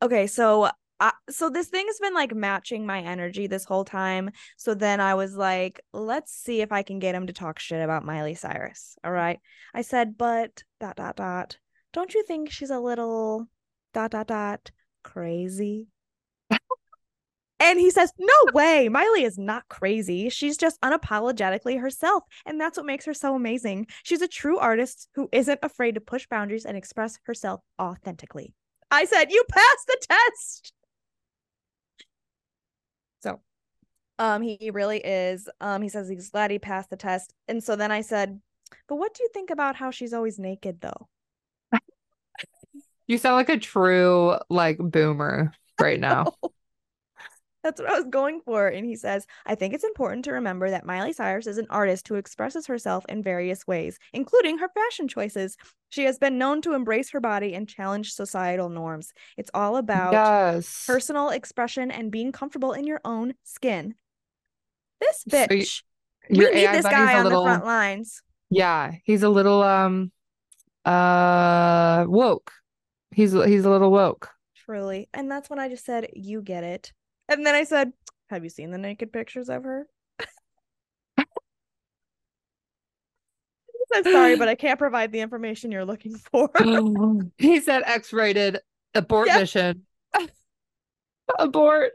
Okay, 0.01 0.27
so 0.27 0.69
uh, 1.01 1.12
so 1.29 1.50
this 1.50 1.67
thing 1.67 1.86
has 1.88 2.00
been 2.00 2.13
like 2.13 2.36
matching 2.36 2.86
my 2.86 3.01
energy 3.01 3.48
this 3.48 3.63
whole 3.63 3.86
time. 3.86 4.31
So 4.57 4.74
then 4.74 5.00
I 5.00 5.15
was 5.15 5.36
like, 5.36 5.79
let's 5.93 6.33
see 6.33 6.62
if 6.62 6.71
I 6.71 6.83
can 6.83 7.00
get 7.00 7.15
him 7.15 7.27
to 7.27 7.33
talk 7.33 7.59
shit 7.59 7.81
about 7.81 8.05
Miley 8.05 8.36
Cyrus. 8.36 8.98
All 9.03 9.12
right. 9.12 9.39
I 9.74 9.81
said, 9.81 10.17
but 10.17 10.63
dot 10.79 10.98
dot 10.98 11.15
dot. 11.15 11.57
Don't 11.93 12.13
you 12.13 12.24
think 12.25 12.51
she's 12.51 12.69
a 12.69 12.79
little 12.79 13.48
dot 13.93 14.12
dot 14.12 14.27
dot 14.27 14.71
crazy? 15.03 15.88
And 17.59 17.79
he 17.79 17.91
says, 17.91 18.11
No 18.17 18.51
way. 18.53 18.89
Miley 18.89 19.23
is 19.23 19.37
not 19.37 19.67
crazy. 19.69 20.29
She's 20.29 20.57
just 20.57 20.79
unapologetically 20.81 21.79
herself. 21.79 22.23
And 22.45 22.59
that's 22.59 22.77
what 22.77 22.85
makes 22.85 23.05
her 23.05 23.13
so 23.13 23.35
amazing. 23.35 23.87
She's 24.03 24.21
a 24.21 24.27
true 24.27 24.57
artist 24.57 25.09
who 25.15 25.27
isn't 25.31 25.59
afraid 25.61 25.95
to 25.95 26.01
push 26.01 26.25
boundaries 26.27 26.65
and 26.65 26.77
express 26.77 27.19
herself 27.23 27.61
authentically. 27.81 28.53
I 28.91 29.05
said, 29.05 29.25
You 29.31 29.43
passed 29.51 29.87
the 29.87 29.97
test. 30.09 30.73
So 33.21 33.41
um 34.17 34.41
he 34.41 34.71
really 34.73 34.99
is. 34.99 35.49
Um 35.59 35.81
he 35.81 35.89
says 35.89 36.07
he's 36.07 36.29
glad 36.29 36.51
he 36.51 36.59
passed 36.59 36.89
the 36.89 36.97
test. 36.97 37.33
And 37.47 37.63
so 37.63 37.75
then 37.75 37.91
I 37.91 38.01
said, 38.01 38.39
But 38.87 38.95
what 38.95 39.13
do 39.13 39.23
you 39.23 39.29
think 39.33 39.49
about 39.49 39.75
how 39.75 39.91
she's 39.91 40.13
always 40.13 40.39
naked 40.39 40.81
though? 40.81 41.07
You 43.07 43.17
sound 43.17 43.37
like 43.37 43.49
a 43.49 43.57
true 43.57 44.35
like 44.51 44.77
boomer 44.77 45.51
right 45.81 45.99
now. 45.99 46.33
That's 47.63 47.81
what 47.81 47.89
I 47.89 47.97
was 47.97 48.05
going 48.09 48.39
for. 48.41 48.67
And 48.67 48.85
he 48.85 48.95
says, 48.95 49.25
I 49.45 49.55
think 49.55 49.73
it's 49.73 49.83
important 49.83 50.23
to 50.25 50.31
remember 50.31 50.69
that 50.69 50.85
Miley 50.85 51.11
Cyrus 51.11 51.45
is 51.45 51.57
an 51.57 51.67
artist 51.69 52.07
who 52.07 52.15
expresses 52.15 52.67
herself 52.67 53.05
in 53.09 53.21
various 53.21 53.67
ways, 53.67 53.99
including 54.13 54.59
her 54.59 54.69
fashion 54.69 55.07
choices. 55.07 55.57
She 55.89 56.05
has 56.05 56.17
been 56.17 56.37
known 56.37 56.61
to 56.61 56.73
embrace 56.73 57.09
her 57.11 57.19
body 57.19 57.53
and 57.53 57.67
challenge 57.67 58.13
societal 58.13 58.69
norms. 58.69 59.11
It's 59.37 59.51
all 59.53 59.75
about 59.75 60.13
yes. 60.13 60.85
personal 60.87 61.29
expression 61.29 61.91
and 61.91 62.11
being 62.11 62.31
comfortable 62.31 62.73
in 62.73 62.87
your 62.87 63.01
own 63.03 63.33
skin. 63.43 63.95
This 65.01 65.23
bitch. 65.29 65.81
So 65.81 65.83
you, 66.29 66.47
we 66.47 66.51
need 66.51 66.65
AI 66.65 66.71
this 66.73 66.85
guy 66.85 67.17
on 67.17 67.23
little, 67.23 67.43
the 67.43 67.49
front 67.49 67.65
lines. 67.65 68.21
Yeah, 68.49 68.93
he's 69.03 69.23
a 69.23 69.29
little 69.29 69.63
um 69.63 70.11
uh 70.85 72.05
woke. 72.07 72.51
He's 73.11 73.31
he's 73.31 73.65
a 73.65 73.69
little 73.69 73.91
woke. 73.91 74.29
Truly. 74.55 75.09
And 75.13 75.31
that's 75.31 75.49
when 75.49 75.59
I 75.59 75.67
just 75.67 75.85
said, 75.85 76.09
You 76.13 76.41
get 76.41 76.63
it. 76.63 76.93
And 77.29 77.45
then 77.45 77.55
I 77.55 77.63
said, 77.63 77.93
Have 78.29 78.43
you 78.43 78.50
seen 78.50 78.71
the 78.71 78.77
naked 78.77 79.13
pictures 79.13 79.50
of 79.50 79.63
her? 79.63 79.88
I'm 83.93 84.03
sorry, 84.03 84.36
but 84.36 84.50
I 84.50 84.55
can't 84.55 84.79
provide 84.79 85.12
the 85.12 85.21
information 85.21 85.71
you're 85.71 85.86
looking 85.86 86.15
for. 86.15 86.50
he 87.38 87.59
said 87.62 87.83
X 87.86 88.12
rated 88.12 88.59
abort 88.95 89.27
yep. 89.27 89.39
mission. 89.39 89.83
abort. 91.39 91.91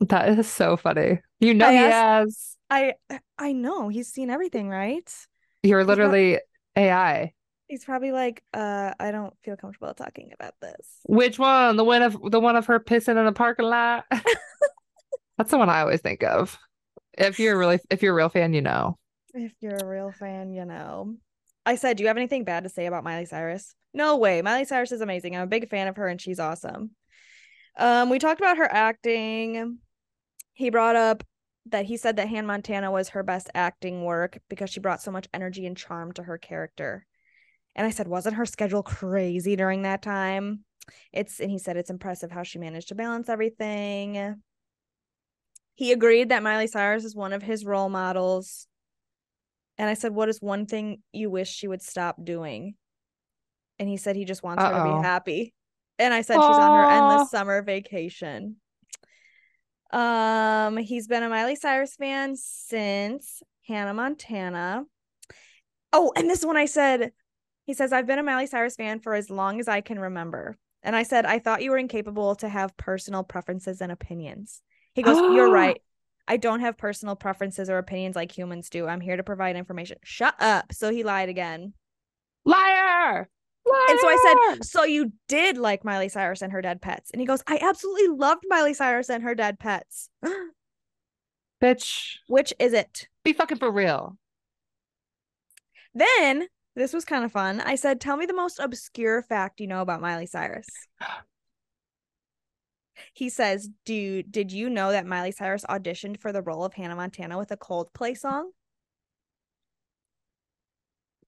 That 0.00 0.38
is 0.38 0.48
so 0.48 0.76
funny. 0.76 1.20
You 1.40 1.54
know 1.54 1.66
I 1.66 1.72
he 1.72 1.78
asked, 1.78 2.56
has. 2.70 2.94
I 3.08 3.18
I 3.38 3.52
know 3.52 3.88
he's 3.88 4.08
seen 4.08 4.30
everything, 4.30 4.68
right? 4.68 5.10
You're 5.62 5.84
literally 5.84 6.38
AI. 6.76 7.32
He's 7.72 7.86
probably 7.86 8.12
like, 8.12 8.42
uh, 8.52 8.92
I 9.00 9.12
don't 9.12 9.32
feel 9.42 9.56
comfortable 9.56 9.94
talking 9.94 10.32
about 10.34 10.52
this. 10.60 10.98
Which 11.06 11.38
one? 11.38 11.78
The 11.78 11.84
one 11.84 12.02
of 12.02 12.18
the 12.30 12.38
one 12.38 12.54
of 12.54 12.66
her 12.66 12.78
pissing 12.78 13.16
in 13.16 13.24
the 13.24 13.32
parking 13.32 13.64
lot? 13.64 14.04
That's 15.38 15.50
the 15.50 15.56
one 15.56 15.70
I 15.70 15.80
always 15.80 16.02
think 16.02 16.22
of. 16.22 16.58
If 17.16 17.38
you're 17.38 17.56
really 17.56 17.78
if 17.88 18.02
you're 18.02 18.12
a 18.12 18.14
real 18.14 18.28
fan, 18.28 18.52
you 18.52 18.60
know. 18.60 18.98
If 19.32 19.54
you're 19.60 19.78
a 19.78 19.86
real 19.86 20.12
fan, 20.12 20.52
you 20.52 20.66
know. 20.66 21.16
I 21.64 21.76
said, 21.76 21.96
Do 21.96 22.02
you 22.02 22.08
have 22.08 22.18
anything 22.18 22.44
bad 22.44 22.64
to 22.64 22.68
say 22.68 22.84
about 22.84 23.04
Miley 23.04 23.24
Cyrus? 23.24 23.74
No 23.94 24.18
way. 24.18 24.42
Miley 24.42 24.66
Cyrus 24.66 24.92
is 24.92 25.00
amazing. 25.00 25.34
I'm 25.34 25.44
a 25.44 25.46
big 25.46 25.70
fan 25.70 25.88
of 25.88 25.96
her 25.96 26.08
and 26.08 26.20
she's 26.20 26.38
awesome. 26.38 26.90
Um, 27.78 28.10
we 28.10 28.18
talked 28.18 28.42
about 28.42 28.58
her 28.58 28.70
acting. 28.70 29.78
He 30.52 30.68
brought 30.68 30.96
up 30.96 31.24
that 31.70 31.86
he 31.86 31.96
said 31.96 32.16
that 32.16 32.28
Hannah 32.28 32.48
Montana 32.48 32.90
was 32.90 33.08
her 33.08 33.22
best 33.22 33.48
acting 33.54 34.04
work 34.04 34.40
because 34.50 34.68
she 34.68 34.80
brought 34.80 35.00
so 35.00 35.10
much 35.10 35.26
energy 35.32 35.64
and 35.64 35.74
charm 35.74 36.12
to 36.12 36.24
her 36.24 36.36
character. 36.36 37.06
And 37.74 37.86
I 37.86 37.90
said, 37.90 38.08
wasn't 38.08 38.36
her 38.36 38.46
schedule 38.46 38.82
crazy 38.82 39.56
during 39.56 39.82
that 39.82 40.02
time? 40.02 40.64
It's 41.12 41.40
and 41.40 41.50
he 41.50 41.58
said 41.58 41.76
it's 41.76 41.90
impressive 41.90 42.30
how 42.30 42.42
she 42.42 42.58
managed 42.58 42.88
to 42.88 42.94
balance 42.94 43.28
everything. 43.28 44.36
He 45.74 45.92
agreed 45.92 46.28
that 46.28 46.42
Miley 46.42 46.66
Cyrus 46.66 47.04
is 47.04 47.16
one 47.16 47.32
of 47.32 47.42
his 47.42 47.64
role 47.64 47.88
models. 47.88 48.66
And 49.78 49.88
I 49.88 49.94
said, 49.94 50.12
What 50.12 50.28
is 50.28 50.40
one 50.40 50.66
thing 50.66 51.02
you 51.12 51.30
wish 51.30 51.50
she 51.50 51.68
would 51.68 51.82
stop 51.82 52.16
doing? 52.22 52.74
And 53.78 53.88
he 53.88 53.96
said 53.96 54.16
he 54.16 54.24
just 54.24 54.42
wants 54.42 54.62
Uh-oh. 54.62 54.72
her 54.74 54.78
to 54.78 54.96
be 54.98 55.02
happy. 55.02 55.54
And 55.98 56.12
I 56.12 56.22
said 56.22 56.38
Aww. 56.38 56.48
she's 56.48 56.58
on 56.58 56.78
her 56.78 56.90
endless 56.90 57.30
summer 57.30 57.62
vacation. 57.62 58.56
Um, 59.92 60.76
he's 60.78 61.06
been 61.06 61.22
a 61.22 61.28
Miley 61.28 61.56
Cyrus 61.56 61.96
fan 61.96 62.34
since 62.36 63.42
Hannah 63.66 63.94
Montana. 63.94 64.84
Oh, 65.92 66.12
and 66.16 66.28
this 66.28 66.44
one 66.44 66.56
I 66.56 66.66
said 66.66 67.12
he 67.72 67.74
says, 67.74 67.90
I've 67.90 68.06
been 68.06 68.18
a 68.18 68.22
Miley 68.22 68.46
Cyrus 68.46 68.76
fan 68.76 69.00
for 69.00 69.14
as 69.14 69.30
long 69.30 69.58
as 69.58 69.66
I 69.66 69.80
can 69.80 69.98
remember. 69.98 70.58
And 70.82 70.94
I 70.94 71.04
said, 71.04 71.24
I 71.24 71.38
thought 71.38 71.62
you 71.62 71.70
were 71.70 71.78
incapable 71.78 72.34
to 72.34 72.46
have 72.46 72.76
personal 72.76 73.24
preferences 73.24 73.80
and 73.80 73.90
opinions. 73.90 74.60
He 74.92 75.00
goes, 75.00 75.16
You're 75.16 75.50
right. 75.50 75.80
I 76.28 76.36
don't 76.36 76.60
have 76.60 76.76
personal 76.76 77.16
preferences 77.16 77.70
or 77.70 77.78
opinions 77.78 78.14
like 78.14 78.30
humans 78.30 78.68
do. 78.68 78.86
I'm 78.86 79.00
here 79.00 79.16
to 79.16 79.22
provide 79.22 79.56
information. 79.56 79.96
Shut 80.04 80.34
up. 80.38 80.70
So 80.74 80.90
he 80.90 81.02
lied 81.02 81.30
again. 81.30 81.72
Liar. 82.44 83.30
Liar. 83.64 83.86
And 83.88 83.98
so 83.98 84.06
I 84.06 84.34
said, 84.50 84.64
So 84.66 84.84
you 84.84 85.14
did 85.26 85.56
like 85.56 85.82
Miley 85.82 86.10
Cyrus 86.10 86.42
and 86.42 86.52
her 86.52 86.60
dead 86.60 86.82
pets? 86.82 87.10
And 87.10 87.22
he 87.22 87.26
goes, 87.26 87.42
I 87.46 87.58
absolutely 87.62 88.08
loved 88.08 88.44
Miley 88.50 88.74
Cyrus 88.74 89.08
and 89.08 89.22
her 89.22 89.34
dead 89.34 89.58
pets. 89.58 90.10
Bitch. 91.62 92.16
Which 92.26 92.52
is 92.58 92.74
it? 92.74 93.08
Be 93.24 93.32
fucking 93.32 93.56
for 93.56 93.70
real. 93.70 94.18
Then 95.94 96.48
this 96.74 96.92
was 96.92 97.04
kind 97.04 97.24
of 97.24 97.32
fun. 97.32 97.60
I 97.60 97.74
said, 97.74 98.00
Tell 98.00 98.16
me 98.16 98.26
the 98.26 98.34
most 98.34 98.58
obscure 98.58 99.22
fact 99.22 99.60
you 99.60 99.66
know 99.66 99.82
about 99.82 100.00
Miley 100.00 100.26
Cyrus. 100.26 100.66
He 103.14 103.28
says, 103.28 103.68
"Do 103.84 104.22
did 104.22 104.52
you 104.52 104.70
know 104.70 104.92
that 104.92 105.06
Miley 105.06 105.32
Cyrus 105.32 105.64
auditioned 105.68 106.20
for 106.20 106.32
the 106.32 106.42
role 106.42 106.64
of 106.64 106.74
Hannah 106.74 106.96
Montana 106.96 107.38
with 107.38 107.50
a 107.50 107.56
Coldplay 107.56 108.16
song?" 108.16 108.52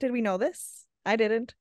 Did 0.01 0.13
we 0.13 0.21
know 0.21 0.39
this? 0.39 0.87
I 1.05 1.17
didn't. 1.17 1.55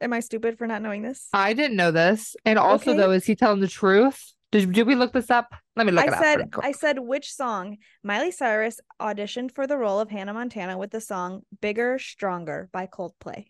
Am 0.00 0.12
I 0.12 0.20
stupid 0.20 0.56
for 0.56 0.66
not 0.66 0.82
knowing 0.82 1.02
this? 1.02 1.28
I 1.32 1.52
didn't 1.52 1.76
know 1.76 1.90
this. 1.90 2.34
And 2.44 2.58
also, 2.58 2.92
okay. 2.92 2.98
though, 2.98 3.10
is 3.10 3.26
he 3.26 3.34
telling 3.34 3.60
the 3.60 3.68
truth? 3.68 4.32
Did, 4.52 4.72
did 4.72 4.86
we 4.86 4.96
look 4.96 5.12
this 5.12 5.30
up? 5.30 5.54
Let 5.76 5.86
me 5.86 5.92
look 5.92 6.08
I 6.08 6.20
said, 6.20 6.50
I 6.60 6.72
said 6.72 6.98
which 6.98 7.32
song? 7.32 7.76
Miley 8.02 8.32
Cyrus 8.32 8.80
auditioned 9.00 9.54
for 9.54 9.66
the 9.66 9.76
role 9.76 10.00
of 10.00 10.10
Hannah 10.10 10.34
Montana 10.34 10.76
with 10.76 10.90
the 10.90 11.00
song 11.00 11.42
Bigger, 11.60 11.98
Stronger 11.98 12.68
by 12.72 12.86
Coldplay. 12.86 13.46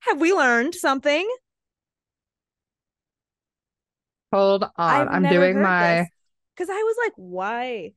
Have 0.00 0.20
we 0.20 0.32
learned 0.32 0.74
something? 0.74 1.28
Hold 4.32 4.64
on. 4.64 4.70
I've 4.76 5.08
I'm 5.08 5.22
doing 5.28 5.60
my. 5.60 6.06
Because 6.56 6.70
I 6.70 6.82
was 6.82 6.96
like, 7.04 7.12
why? 7.16 7.92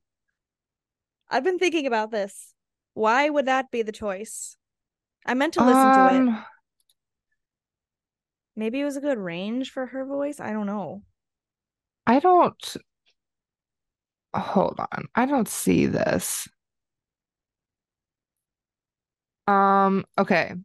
I've 1.29 1.43
been 1.43 1.59
thinking 1.59 1.87
about 1.87 2.11
this. 2.11 2.53
Why 2.93 3.29
would 3.29 3.45
that 3.45 3.71
be 3.71 3.81
the 3.81 3.93
choice? 3.93 4.57
I 5.25 5.35
meant 5.35 5.53
to 5.53 5.63
listen 5.63 5.81
um... 5.81 6.09
to 6.09 6.15
it. 6.15 6.17
Um, 6.17 6.45
Maybe 8.57 8.81
it 8.81 8.85
was 8.85 8.97
a 8.97 9.01
good 9.01 9.17
range 9.17 9.71
for 9.71 9.85
her 9.85 10.05
voice. 10.05 10.41
I 10.41 10.51
don't 10.51 10.67
know. 10.67 11.03
I 12.11 12.19
don't 12.19 12.75
hold 14.35 14.77
on. 14.79 15.05
I 15.15 15.25
don't 15.25 15.47
see 15.47 15.85
this. 15.85 16.45
Um, 19.47 20.03
okay. 20.17 20.55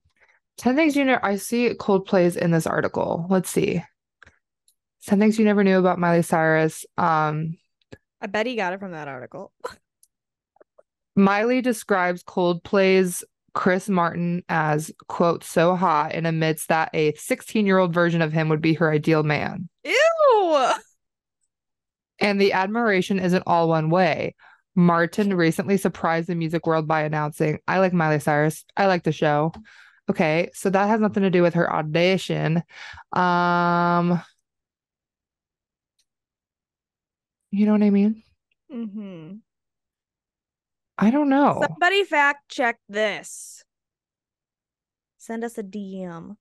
10 0.59 0.75
Things 0.75 0.95
Junior, 0.95 1.21
I 1.23 1.37
see 1.37 1.73
Coldplay's 1.75 2.35
in 2.35 2.51
this 2.51 2.67
article. 2.67 3.27
Let's 3.31 3.49
see. 3.49 3.81
Some 4.99 5.21
things 5.21 5.39
you 5.39 5.45
never 5.45 5.63
knew 5.63 5.79
about 5.79 6.01
Miley 6.01 6.23
Cyrus. 6.23 6.85
Um, 6.99 7.57
I 8.21 8.27
bet 8.27 8.47
he 8.47 8.57
got 8.57 8.73
it 8.73 8.81
from 8.81 8.91
that 8.91 9.07
article. 9.07 9.53
Miley 11.15 11.61
describes 11.61 12.25
Coldplay's 12.25 13.23
Chris 13.55 13.89
Martin 13.89 14.43
as, 14.49 14.91
quote, 15.07 15.45
so 15.45 15.77
hot 15.77 16.11
and 16.13 16.27
admits 16.27 16.67
that 16.67 16.91
a 16.93 17.15
16 17.15 17.67
year 17.67 17.79
old 17.79 17.95
version 17.95 18.21
of 18.21 18.33
him 18.33 18.49
would 18.49 18.61
be 18.61 18.75
her 18.75 18.91
ideal 18.91 19.23
man. 19.23 19.69
Ew. 19.85 20.73
And 22.19 22.41
the 22.41 22.53
admiration 22.53 23.19
isn't 23.19 23.45
all 23.47 23.69
one 23.69 23.91
way. 23.91 24.35
Martin 24.75 25.35
recently 25.35 25.77
surprised 25.79 26.29
the 26.29 26.35
music 26.35 26.67
world 26.67 26.87
by 26.87 27.03
announcing, 27.03 27.59
I 27.67 27.79
like 27.79 27.93
Miley 27.93 28.21
Cyrus. 28.21 28.65
I 28.77 28.87
like 28.87 29.05
the 29.05 29.13
show. 29.13 29.53
Okay, 30.09 30.51
so 30.55 30.71
that 30.71 30.89
has 30.89 31.01
nothing 31.01 31.25
to 31.25 31.31
do 31.31 31.43
with 31.43 31.55
her 31.55 31.73
audition. 31.73 32.63
Um, 33.13 34.23
you 37.51 37.67
know 37.67 37.73
what 37.73 37.83
I 37.83 37.91
mean? 37.91 38.23
Mm-hmm. 38.73 39.37
I 40.99 41.11
don't 41.11 41.29
know. 41.29 41.61
Somebody 41.61 42.05
fact 42.05 42.49
check 42.49 42.79
this. 42.89 43.65
Send 45.19 45.43
us 45.43 45.59
a 45.59 45.63
DM. 45.63 46.37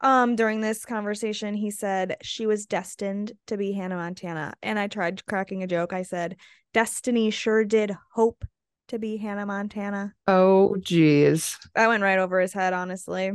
Um, 0.00 0.36
during 0.36 0.60
this 0.60 0.84
conversation, 0.84 1.54
he 1.54 1.70
said 1.70 2.16
she 2.22 2.46
was 2.46 2.66
destined 2.66 3.32
to 3.46 3.56
be 3.56 3.72
Hannah 3.72 3.96
Montana. 3.96 4.54
And 4.62 4.78
I 4.78 4.86
tried 4.86 5.24
cracking 5.26 5.62
a 5.62 5.66
joke. 5.66 5.92
I 5.92 6.02
said, 6.02 6.36
Destiny 6.72 7.30
sure 7.30 7.64
did 7.64 7.96
hope 8.12 8.44
to 8.88 8.98
be 8.98 9.16
Hannah 9.16 9.46
Montana. 9.46 10.14
Oh, 10.26 10.76
geez. 10.80 11.58
That 11.74 11.88
went 11.88 12.02
right 12.02 12.18
over 12.18 12.40
his 12.40 12.52
head, 12.52 12.72
honestly. 12.72 13.32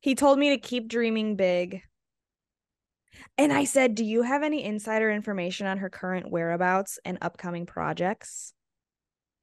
He 0.00 0.14
told 0.14 0.38
me 0.38 0.50
to 0.50 0.58
keep 0.58 0.88
dreaming 0.88 1.36
big. 1.36 1.82
And 3.36 3.52
I 3.52 3.64
said, 3.64 3.94
Do 3.94 4.04
you 4.04 4.22
have 4.22 4.42
any 4.42 4.64
insider 4.64 5.10
information 5.10 5.66
on 5.66 5.78
her 5.78 5.90
current 5.90 6.30
whereabouts 6.30 6.98
and 7.04 7.18
upcoming 7.20 7.66
projects? 7.66 8.52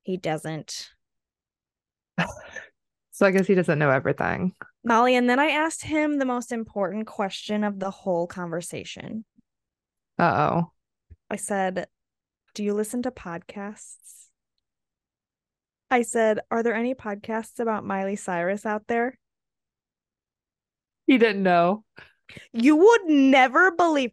He 0.03 0.17
doesn't. 0.17 0.89
So 3.11 3.25
I 3.25 3.31
guess 3.31 3.47
he 3.47 3.55
doesn't 3.55 3.79
know 3.79 3.91
everything. 3.91 4.51
Molly, 4.85 5.15
and 5.15 5.27
then 5.27 5.39
I 5.39 5.47
asked 5.47 5.81
him 5.81 6.19
the 6.19 6.25
most 6.25 6.51
important 6.51 7.07
question 7.07 7.63
of 7.63 7.79
the 7.79 7.89
whole 7.89 8.27
conversation. 8.27 9.25
Uh 10.19 10.51
oh. 10.51 10.71
I 11.29 11.37
said, 11.37 11.87
Do 12.53 12.63
you 12.63 12.75
listen 12.75 13.01
to 13.01 13.11
podcasts? 13.11 14.27
I 15.89 16.03
said, 16.03 16.39
Are 16.51 16.61
there 16.61 16.75
any 16.75 16.93
podcasts 16.93 17.59
about 17.59 17.83
Miley 17.83 18.15
Cyrus 18.15 18.63
out 18.63 18.83
there? 18.87 19.17
He 21.07 21.17
didn't 21.17 21.41
know. 21.41 21.83
You 22.53 22.75
would 22.75 23.05
never 23.07 23.71
believe. 23.71 24.11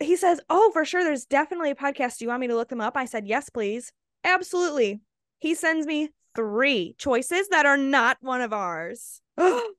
He 0.00 0.16
says, 0.16 0.38
Oh, 0.50 0.70
for 0.74 0.84
sure. 0.84 1.02
There's 1.02 1.24
definitely 1.24 1.70
a 1.70 1.74
podcast. 1.74 2.18
Do 2.18 2.26
you 2.26 2.28
want 2.28 2.40
me 2.40 2.48
to 2.48 2.56
look 2.56 2.68
them 2.68 2.82
up? 2.82 2.96
I 2.98 3.06
said, 3.06 3.26
Yes, 3.26 3.48
please. 3.48 3.90
Absolutely. 4.22 5.00
He 5.38 5.54
sends 5.54 5.86
me 5.86 6.10
three 6.36 6.94
choices 6.98 7.48
that 7.48 7.64
are 7.64 7.78
not 7.78 8.18
one 8.20 8.42
of 8.42 8.52
ours. 8.52 9.22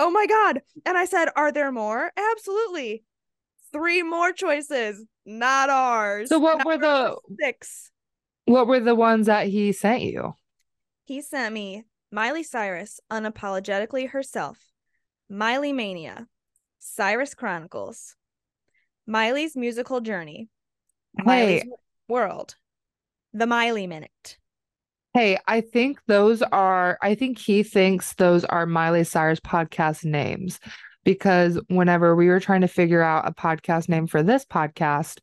oh 0.00 0.10
my 0.10 0.26
God. 0.26 0.62
And 0.86 0.98
I 0.98 1.04
said, 1.04 1.28
Are 1.36 1.52
there 1.52 1.70
more? 1.70 2.10
Absolutely. 2.32 3.04
Three 3.72 4.02
more 4.02 4.32
choices, 4.32 5.04
not 5.24 5.70
ours. 5.70 6.28
So 6.28 6.40
what 6.40 6.64
were 6.66 6.78
the 6.78 7.16
six? 7.40 7.92
what 8.46 8.66
were 8.66 8.80
the 8.80 8.96
ones 8.96 9.26
that 9.26 9.46
he 9.46 9.72
sent 9.72 10.02
you? 10.02 10.34
He 11.04 11.20
sent 11.20 11.54
me 11.54 11.84
Miley 12.10 12.42
Cyrus, 12.42 12.98
unapologetically 13.10 14.10
herself, 14.10 14.58
Miley 15.28 15.72
Mania, 15.72 16.26
Cyrus 16.80 17.34
Chronicles, 17.34 18.16
Miley's 19.06 19.54
musical 19.54 20.00
journey, 20.00 20.48
Miley's 21.14 21.64
world, 22.08 22.56
the 23.32 23.46
Miley 23.46 23.86
Minute. 23.86 24.38
Hey, 25.14 25.38
I 25.46 25.60
think 25.60 25.98
those 26.06 26.42
are 26.42 26.98
I 27.02 27.14
think 27.14 27.38
he 27.38 27.62
thinks 27.62 28.14
those 28.14 28.44
are 28.44 28.66
Miley 28.66 29.04
Cyrus 29.04 29.40
podcast 29.40 30.04
names 30.04 30.60
because 31.04 31.60
whenever 31.68 32.14
we 32.14 32.28
were 32.28 32.40
trying 32.40 32.60
to 32.60 32.68
figure 32.68 33.02
out 33.02 33.28
a 33.28 33.32
podcast 33.32 33.88
name 33.88 34.06
for 34.06 34.22
this 34.22 34.44
podcast, 34.44 35.18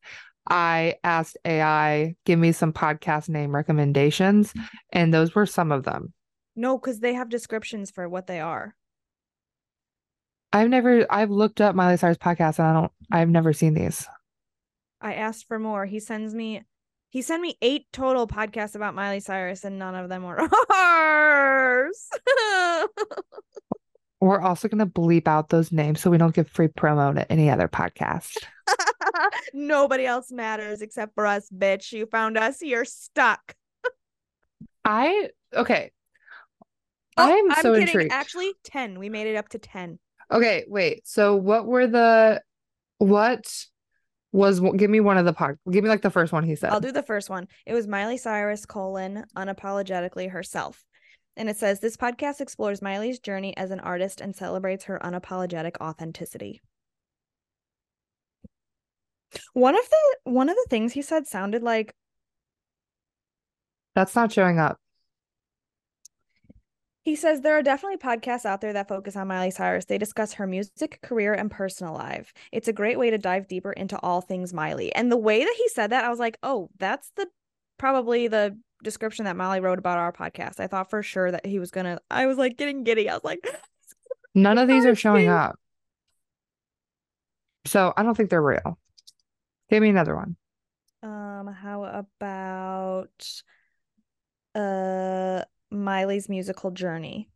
I 0.49 0.95
asked 1.03 1.37
AI, 1.45 2.15
give 2.25 2.39
me 2.39 2.51
some 2.51 2.73
podcast 2.73 3.29
name 3.29 3.53
recommendations, 3.53 4.53
and 4.91 5.13
those 5.13 5.35
were 5.35 5.45
some 5.45 5.71
of 5.71 5.83
them. 5.83 6.13
No, 6.55 6.77
because 6.77 6.99
they 6.99 7.13
have 7.13 7.29
descriptions 7.29 7.91
for 7.91 8.09
what 8.09 8.27
they 8.27 8.39
are. 8.39 8.75
I've 10.51 10.69
never 10.69 11.05
I've 11.11 11.29
looked 11.29 11.61
up 11.61 11.75
Miley 11.75 11.97
Cyrus 11.97 12.17
podcast 12.17 12.59
and 12.59 12.67
I 12.67 12.73
don't 12.73 12.91
I've 13.11 13.29
never 13.29 13.53
seen 13.53 13.73
these. 13.73 14.07
I 14.99 15.13
asked 15.13 15.47
for 15.47 15.59
more. 15.59 15.85
He 15.85 15.99
sends 15.99 16.33
me 16.33 16.63
he 17.09 17.21
sent 17.21 17.41
me 17.41 17.57
eight 17.61 17.85
total 17.93 18.27
podcasts 18.27 18.75
about 18.75 18.95
Miley 18.95 19.19
Cyrus 19.19 19.63
and 19.63 19.79
none 19.79 19.95
of 19.95 20.09
them 20.09 20.23
were 20.23 20.39
ours. 20.73 22.09
We're 24.19 24.41
also 24.41 24.67
gonna 24.67 24.87
bleep 24.87 25.27
out 25.27 25.49
those 25.49 25.71
names 25.71 26.01
so 26.01 26.09
we 26.09 26.17
don't 26.17 26.33
give 26.33 26.49
free 26.49 26.67
promo 26.67 27.13
to 27.13 27.31
any 27.31 27.49
other 27.49 27.67
podcast. 27.67 28.35
Nobody 29.53 30.05
else 30.05 30.31
matters 30.31 30.81
except 30.81 31.13
for 31.13 31.27
us, 31.27 31.47
bitch. 31.55 31.91
You 31.91 32.07
found 32.07 32.37
us, 32.37 32.61
you're 32.61 32.85
stuck. 32.85 33.55
I 34.83 35.29
okay. 35.53 35.91
Oh, 37.15 37.31
I'm 37.31 37.51
so 37.61 37.73
kidding. 37.73 37.87
intrigued. 37.87 38.11
Actually, 38.11 38.53
10. 38.63 38.99
We 38.99 39.09
made 39.09 39.27
it 39.27 39.35
up 39.35 39.49
to 39.49 39.59
10. 39.59 39.97
Okay, 40.31 40.65
wait. 40.67 41.07
So 41.07 41.35
what 41.35 41.65
were 41.65 41.87
the 41.87 42.41
what 42.99 43.65
was 44.31 44.59
give 44.75 44.89
me 44.89 44.99
one 44.99 45.17
of 45.17 45.25
the 45.25 45.33
pod 45.33 45.57
give 45.71 45.83
me 45.83 45.89
like 45.89 46.01
the 46.01 46.09
first 46.09 46.33
one 46.33 46.43
he 46.43 46.55
said. 46.55 46.71
I'll 46.71 46.79
do 46.79 46.91
the 46.91 47.03
first 47.03 47.29
one. 47.29 47.47
It 47.65 47.73
was 47.73 47.87
Miley 47.87 48.17
Cyrus 48.17 48.65
colon 48.65 49.25
unapologetically 49.35 50.29
herself. 50.29 50.83
And 51.35 51.49
it 51.49 51.57
says 51.57 51.79
this 51.79 51.97
podcast 51.97 52.41
explores 52.41 52.81
Miley's 52.81 53.19
journey 53.19 53.55
as 53.55 53.71
an 53.71 53.79
artist 53.79 54.21
and 54.21 54.35
celebrates 54.35 54.85
her 54.85 54.99
unapologetic 55.03 55.77
authenticity. 55.79 56.61
One 59.53 59.75
of 59.77 59.87
the 59.89 60.31
one 60.31 60.49
of 60.49 60.55
the 60.55 60.67
things 60.69 60.93
he 60.93 61.01
said 61.01 61.27
sounded 61.27 61.63
like 61.63 61.93
That's 63.95 64.15
not 64.15 64.31
showing 64.31 64.59
up. 64.59 64.79
He 67.07 67.15
says 67.15 67.39
there 67.39 67.57
are 67.57 67.63
definitely 67.63 67.95
podcasts 67.95 68.43
out 68.43 68.59
there 68.59 68.73
that 68.73 68.89
focus 68.89 69.15
on 69.15 69.29
Miley 69.29 69.49
Cyrus. 69.49 69.85
They 69.85 69.97
discuss 69.97 70.33
her 70.33 70.45
music, 70.45 70.99
career, 71.01 71.33
and 71.33 71.49
personal 71.49 71.93
life. 71.93 72.33
It's 72.51 72.67
a 72.67 72.73
great 72.73 72.99
way 72.99 73.09
to 73.11 73.17
dive 73.17 73.47
deeper 73.47 73.71
into 73.71 73.97
all 73.99 74.19
things 74.19 74.53
Miley. 74.53 74.93
And 74.93 75.09
the 75.09 75.15
way 75.15 75.39
that 75.41 75.55
he 75.57 75.69
said 75.69 75.91
that, 75.91 76.03
I 76.03 76.09
was 76.09 76.19
like, 76.19 76.37
oh, 76.43 76.69
that's 76.79 77.09
the 77.15 77.27
probably 77.77 78.27
the 78.27 78.57
description 78.83 79.23
that 79.23 79.37
Molly 79.37 79.61
wrote 79.61 79.79
about 79.79 79.97
our 79.99 80.11
podcast. 80.11 80.59
I 80.59 80.67
thought 80.67 80.89
for 80.89 81.01
sure 81.01 81.31
that 81.31 81.45
he 81.45 81.59
was 81.59 81.71
gonna. 81.71 81.99
I 82.11 82.25
was 82.25 82.37
like 82.37 82.57
getting 82.57 82.83
giddy. 82.83 83.07
I 83.09 83.13
was 83.13 83.23
like, 83.23 83.39
None 84.35 84.57
of 84.57 84.67
these 84.67 84.85
are 84.85 84.95
showing 84.95 85.27
dude. 85.27 85.29
up. 85.29 85.57
So 87.63 87.93
I 87.95 88.03
don't 88.03 88.15
think 88.15 88.29
they're 88.29 88.41
real. 88.41 88.77
Give 89.69 89.81
me 89.81 89.87
another 89.89 90.13
one. 90.13 90.35
um, 91.03 91.47
how 91.47 91.83
about 91.85 93.43
uh 94.55 95.43
Miley's 95.71 96.29
musical 96.29 96.71
journey? 96.71 97.29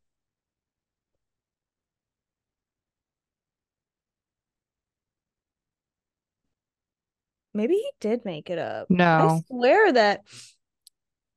Maybe 7.53 7.73
he 7.73 7.91
did 7.99 8.23
make 8.23 8.49
it 8.49 8.57
up. 8.57 8.89
No. 8.89 9.05
I 9.05 9.41
swear 9.47 9.91
that 9.93 10.21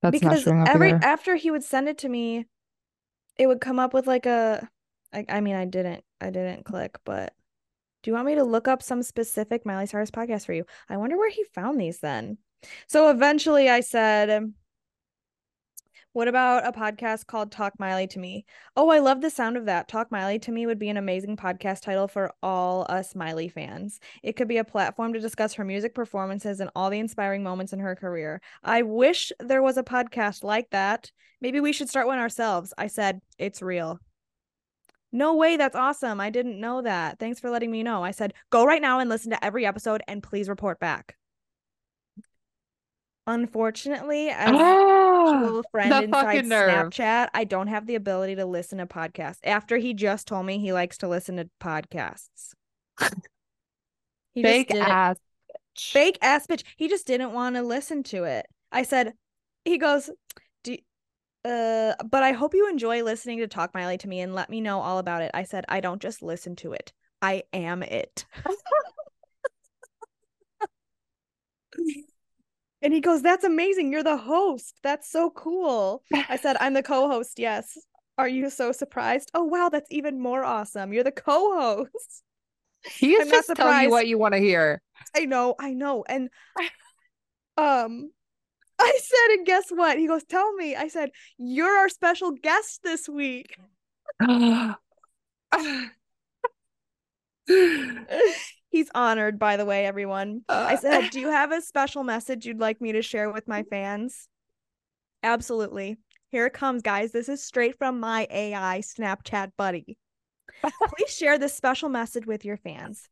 that's 0.00 0.22
not 0.22 0.36
because 0.36 0.46
every 0.46 0.92
either. 0.92 1.04
after 1.04 1.34
he 1.34 1.50
would 1.50 1.64
send 1.64 1.88
it 1.88 1.98
to 1.98 2.08
me, 2.08 2.46
it 3.36 3.46
would 3.46 3.60
come 3.60 3.78
up 3.78 3.92
with 3.94 4.06
like 4.06 4.26
a 4.26 4.68
I, 5.12 5.24
I 5.28 5.40
mean 5.40 5.56
I 5.56 5.64
didn't 5.64 6.04
I 6.20 6.30
didn't 6.30 6.64
click, 6.64 6.98
but 7.04 7.32
do 8.02 8.10
you 8.10 8.14
want 8.14 8.26
me 8.26 8.34
to 8.34 8.44
look 8.44 8.68
up 8.68 8.82
some 8.82 9.02
specific 9.02 9.64
Miley 9.64 9.86
Cyrus 9.86 10.10
podcast 10.10 10.44
for 10.44 10.52
you? 10.52 10.64
I 10.88 10.98
wonder 10.98 11.16
where 11.16 11.30
he 11.30 11.42
found 11.54 11.80
these 11.80 12.00
then. 12.00 12.38
So 12.86 13.10
eventually 13.10 13.68
I 13.68 13.80
said, 13.80 14.52
what 16.14 16.28
about 16.28 16.64
a 16.64 16.70
podcast 16.70 17.26
called 17.26 17.50
Talk 17.50 17.74
Miley 17.80 18.06
to 18.06 18.20
Me? 18.20 18.46
Oh, 18.76 18.88
I 18.88 19.00
love 19.00 19.20
the 19.20 19.30
sound 19.30 19.56
of 19.56 19.64
that. 19.66 19.88
Talk 19.88 20.12
Miley 20.12 20.38
to 20.38 20.52
Me 20.52 20.64
would 20.64 20.78
be 20.78 20.88
an 20.88 20.96
amazing 20.96 21.36
podcast 21.36 21.82
title 21.82 22.06
for 22.06 22.32
all 22.40 22.86
us 22.88 23.16
Miley 23.16 23.48
fans. 23.48 23.98
It 24.22 24.36
could 24.36 24.46
be 24.46 24.58
a 24.58 24.64
platform 24.64 25.12
to 25.12 25.20
discuss 25.20 25.54
her 25.54 25.64
music 25.64 25.92
performances 25.92 26.60
and 26.60 26.70
all 26.76 26.88
the 26.88 27.00
inspiring 27.00 27.42
moments 27.42 27.72
in 27.72 27.80
her 27.80 27.96
career. 27.96 28.40
I 28.62 28.82
wish 28.82 29.32
there 29.40 29.60
was 29.60 29.76
a 29.76 29.82
podcast 29.82 30.44
like 30.44 30.70
that. 30.70 31.10
Maybe 31.40 31.58
we 31.58 31.72
should 31.72 31.88
start 31.88 32.06
one 32.06 32.20
ourselves. 32.20 32.72
I 32.78 32.86
said, 32.86 33.20
it's 33.36 33.60
real. 33.60 33.98
No 35.10 35.34
way, 35.34 35.56
that's 35.56 35.74
awesome. 35.74 36.20
I 36.20 36.30
didn't 36.30 36.60
know 36.60 36.80
that. 36.82 37.18
Thanks 37.18 37.40
for 37.40 37.50
letting 37.50 37.72
me 37.72 37.82
know. 37.82 38.04
I 38.04 38.12
said, 38.12 38.34
go 38.50 38.64
right 38.64 38.80
now 38.80 39.00
and 39.00 39.10
listen 39.10 39.32
to 39.32 39.44
every 39.44 39.66
episode 39.66 40.00
and 40.06 40.22
please 40.22 40.48
report 40.48 40.78
back. 40.78 41.16
Unfortunately, 43.26 44.28
as 44.28 44.52
Oh, 44.54 45.40
little 45.42 45.62
friend 45.70 46.04
inside. 46.04 46.44
Snapchat, 46.44 47.28
I 47.32 47.44
don't 47.44 47.68
have 47.68 47.86
the 47.86 47.94
ability 47.94 48.34
to 48.36 48.44
listen 48.44 48.78
to 48.78 48.86
podcasts. 48.86 49.38
After 49.44 49.78
he 49.78 49.94
just 49.94 50.28
told 50.28 50.44
me 50.44 50.58
he 50.58 50.72
likes 50.72 50.98
to 50.98 51.08
listen 51.08 51.36
to 51.36 51.48
podcasts. 51.60 52.52
He 54.34 54.42
Fake 54.42 54.74
ass. 54.74 55.16
fake 55.76 56.18
ass 56.20 56.46
bitch. 56.46 56.64
He 56.76 56.88
just 56.88 57.06
didn't 57.06 57.32
want 57.32 57.56
to 57.56 57.62
listen 57.62 58.02
to 58.04 58.24
it. 58.24 58.46
I 58.70 58.82
said, 58.82 59.14
he 59.64 59.78
goes, 59.78 60.10
Do 60.62 60.76
uh, 61.44 61.94
but 62.10 62.22
I 62.22 62.32
hope 62.32 62.54
you 62.54 62.68
enjoy 62.68 63.02
listening 63.02 63.38
to 63.38 63.46
Talk 63.46 63.72
Miley 63.74 63.98
to 63.98 64.08
me 64.08 64.20
and 64.20 64.34
let 64.34 64.50
me 64.50 64.60
know 64.60 64.80
all 64.80 64.98
about 64.98 65.22
it. 65.22 65.30
I 65.32 65.44
said, 65.44 65.64
I 65.68 65.80
don't 65.80 66.02
just 66.02 66.22
listen 66.22 66.56
to 66.56 66.72
it. 66.72 66.92
I 67.22 67.44
am 67.52 67.82
it. 67.82 68.26
and 72.84 72.92
he 72.92 73.00
goes, 73.00 73.22
That's 73.22 73.44
amazing. 73.44 73.90
You're 73.90 74.02
the 74.02 74.18
host. 74.18 74.78
That's 74.82 75.10
so 75.10 75.30
cool. 75.30 76.02
I 76.28 76.36
said, 76.36 76.58
I'm 76.60 76.74
the 76.74 76.82
co-host, 76.82 77.38
yes. 77.38 77.78
Are 78.18 78.28
you 78.28 78.50
so 78.50 78.70
surprised? 78.70 79.30
Oh 79.34 79.42
wow, 79.42 79.70
that's 79.72 79.90
even 79.90 80.20
more 80.20 80.44
awesome. 80.44 80.92
You're 80.92 81.02
the 81.02 81.10
co-host. 81.10 81.88
He 82.86 83.14
is 83.14 83.22
I'm 83.22 83.30
just 83.30 83.56
telling 83.56 83.82
you 83.82 83.90
what 83.90 84.06
you 84.06 84.18
want 84.18 84.34
to 84.34 84.40
hear. 84.40 84.82
I 85.16 85.24
know, 85.24 85.54
I 85.58 85.72
know. 85.72 86.04
And 86.06 86.28
um 87.56 88.10
I 88.78 88.98
said, 89.00 89.36
and 89.36 89.46
guess 89.46 89.70
what? 89.70 89.96
He 89.96 90.06
goes, 90.06 90.22
Tell 90.24 90.52
me. 90.52 90.76
I 90.76 90.88
said, 90.88 91.08
You're 91.38 91.78
our 91.78 91.88
special 91.88 92.32
guest 92.32 92.82
this 92.82 93.08
week. 93.08 93.56
He's 98.74 98.90
honored, 98.92 99.38
by 99.38 99.56
the 99.56 99.64
way, 99.64 99.86
everyone. 99.86 100.40
I 100.48 100.74
uh, 100.74 100.76
said, 100.76 101.10
Do 101.12 101.20
you 101.20 101.30
have 101.30 101.52
a 101.52 101.60
special 101.60 102.02
message 102.02 102.44
you'd 102.44 102.58
like 102.58 102.80
me 102.80 102.90
to 102.90 103.02
share 103.02 103.30
with 103.30 103.46
my 103.46 103.62
fans? 103.62 104.26
Absolutely. 105.22 105.96
Here 106.32 106.46
it 106.46 106.54
comes, 106.54 106.82
guys. 106.82 107.12
This 107.12 107.28
is 107.28 107.40
straight 107.40 107.78
from 107.78 108.00
my 108.00 108.26
AI 108.28 108.80
Snapchat 108.80 109.52
buddy. 109.56 109.96
Please 110.60 111.14
share 111.14 111.38
this 111.38 111.54
special 111.54 111.88
message 111.88 112.26
with 112.26 112.44
your 112.44 112.56
fans. 112.56 113.08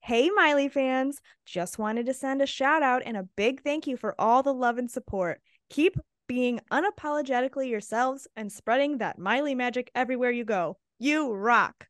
Hey, 0.00 0.30
Miley 0.30 0.68
fans, 0.68 1.20
just 1.46 1.78
wanted 1.78 2.06
to 2.06 2.12
send 2.12 2.42
a 2.42 2.46
shout 2.46 2.82
out 2.82 3.02
and 3.06 3.16
a 3.16 3.28
big 3.36 3.62
thank 3.62 3.86
you 3.86 3.96
for 3.96 4.20
all 4.20 4.42
the 4.42 4.52
love 4.52 4.78
and 4.78 4.90
support. 4.90 5.40
Keep 5.70 5.96
being 6.26 6.58
unapologetically 6.72 7.70
yourselves 7.70 8.26
and 8.34 8.50
spreading 8.50 8.98
that 8.98 9.20
Miley 9.20 9.54
magic 9.54 9.92
everywhere 9.94 10.32
you 10.32 10.44
go. 10.44 10.76
You 10.98 11.32
rock. 11.32 11.86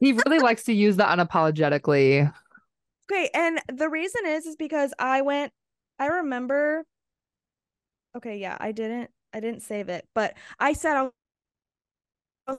He 0.00 0.12
really 0.12 0.38
likes 0.38 0.64
to 0.64 0.72
use 0.72 0.96
the 0.96 1.04
unapologetically. 1.04 2.32
Okay, 3.10 3.30
and 3.34 3.60
the 3.72 3.88
reason 3.88 4.22
is 4.26 4.46
is 4.46 4.56
because 4.56 4.92
I 4.98 5.22
went 5.22 5.52
I 5.98 6.06
remember 6.06 6.84
Okay, 8.16 8.38
yeah, 8.38 8.56
I 8.60 8.72
didn't 8.72 9.10
I 9.32 9.40
didn't 9.40 9.62
save 9.62 9.88
it, 9.88 10.06
but 10.14 10.34
I 10.58 10.72
said 10.74 10.96
I 10.96 11.02
was 11.02 12.58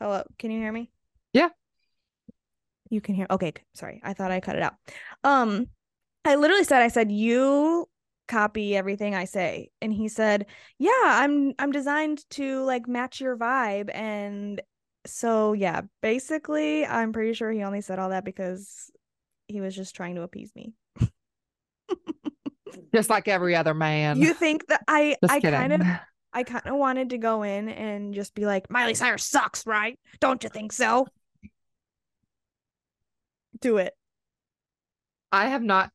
Hello, 0.00 0.22
can 0.38 0.50
you 0.50 0.58
hear 0.58 0.72
me? 0.72 0.90
Yeah. 1.34 1.50
You 2.88 3.00
can 3.00 3.14
hear. 3.14 3.26
Okay, 3.30 3.52
sorry. 3.74 4.00
I 4.02 4.14
thought 4.14 4.30
I 4.30 4.40
cut 4.40 4.56
it 4.56 4.62
out. 4.62 4.74
Um 5.24 5.68
I 6.24 6.36
literally 6.36 6.64
said 6.64 6.82
I 6.82 6.88
said 6.88 7.10
you 7.12 7.88
copy 8.28 8.76
everything 8.76 9.14
I 9.14 9.24
say 9.24 9.70
and 9.82 9.92
he 9.92 10.08
said, 10.08 10.46
"Yeah, 10.78 10.90
I'm 11.04 11.54
I'm 11.58 11.72
designed 11.72 12.28
to 12.30 12.62
like 12.64 12.88
match 12.88 13.20
your 13.20 13.36
vibe 13.36 13.90
and 13.94 14.60
so 15.06 15.52
yeah, 15.52 15.82
basically 16.02 16.84
I'm 16.86 17.12
pretty 17.12 17.34
sure 17.34 17.50
he 17.50 17.62
only 17.62 17.80
said 17.80 17.98
all 17.98 18.10
that 18.10 18.24
because 18.24 18.90
he 19.48 19.60
was 19.60 19.74
just 19.74 19.96
trying 19.96 20.14
to 20.16 20.22
appease 20.22 20.52
me. 20.54 20.72
Just 22.94 23.10
like 23.10 23.28
every 23.28 23.54
other 23.56 23.74
man. 23.74 24.18
You 24.18 24.32
think 24.34 24.66
that 24.68 24.82
I 24.86 25.16
Just 25.22 25.32
I 25.32 25.40
kind 25.40 25.72
of 25.72 25.80
I 26.32 26.44
kind 26.44 26.66
of 26.66 26.76
wanted 26.76 27.10
to 27.10 27.18
go 27.18 27.42
in 27.42 27.68
and 27.68 28.14
just 28.14 28.34
be 28.34 28.46
like, 28.46 28.70
Miley 28.70 28.94
Cyrus 28.94 29.24
sucks, 29.24 29.66
right? 29.66 29.98
Don't 30.20 30.42
you 30.44 30.48
think 30.48 30.72
so? 30.72 31.08
Do 33.60 33.78
it. 33.78 33.94
I 35.32 35.46
have 35.48 35.62
not 35.62 35.90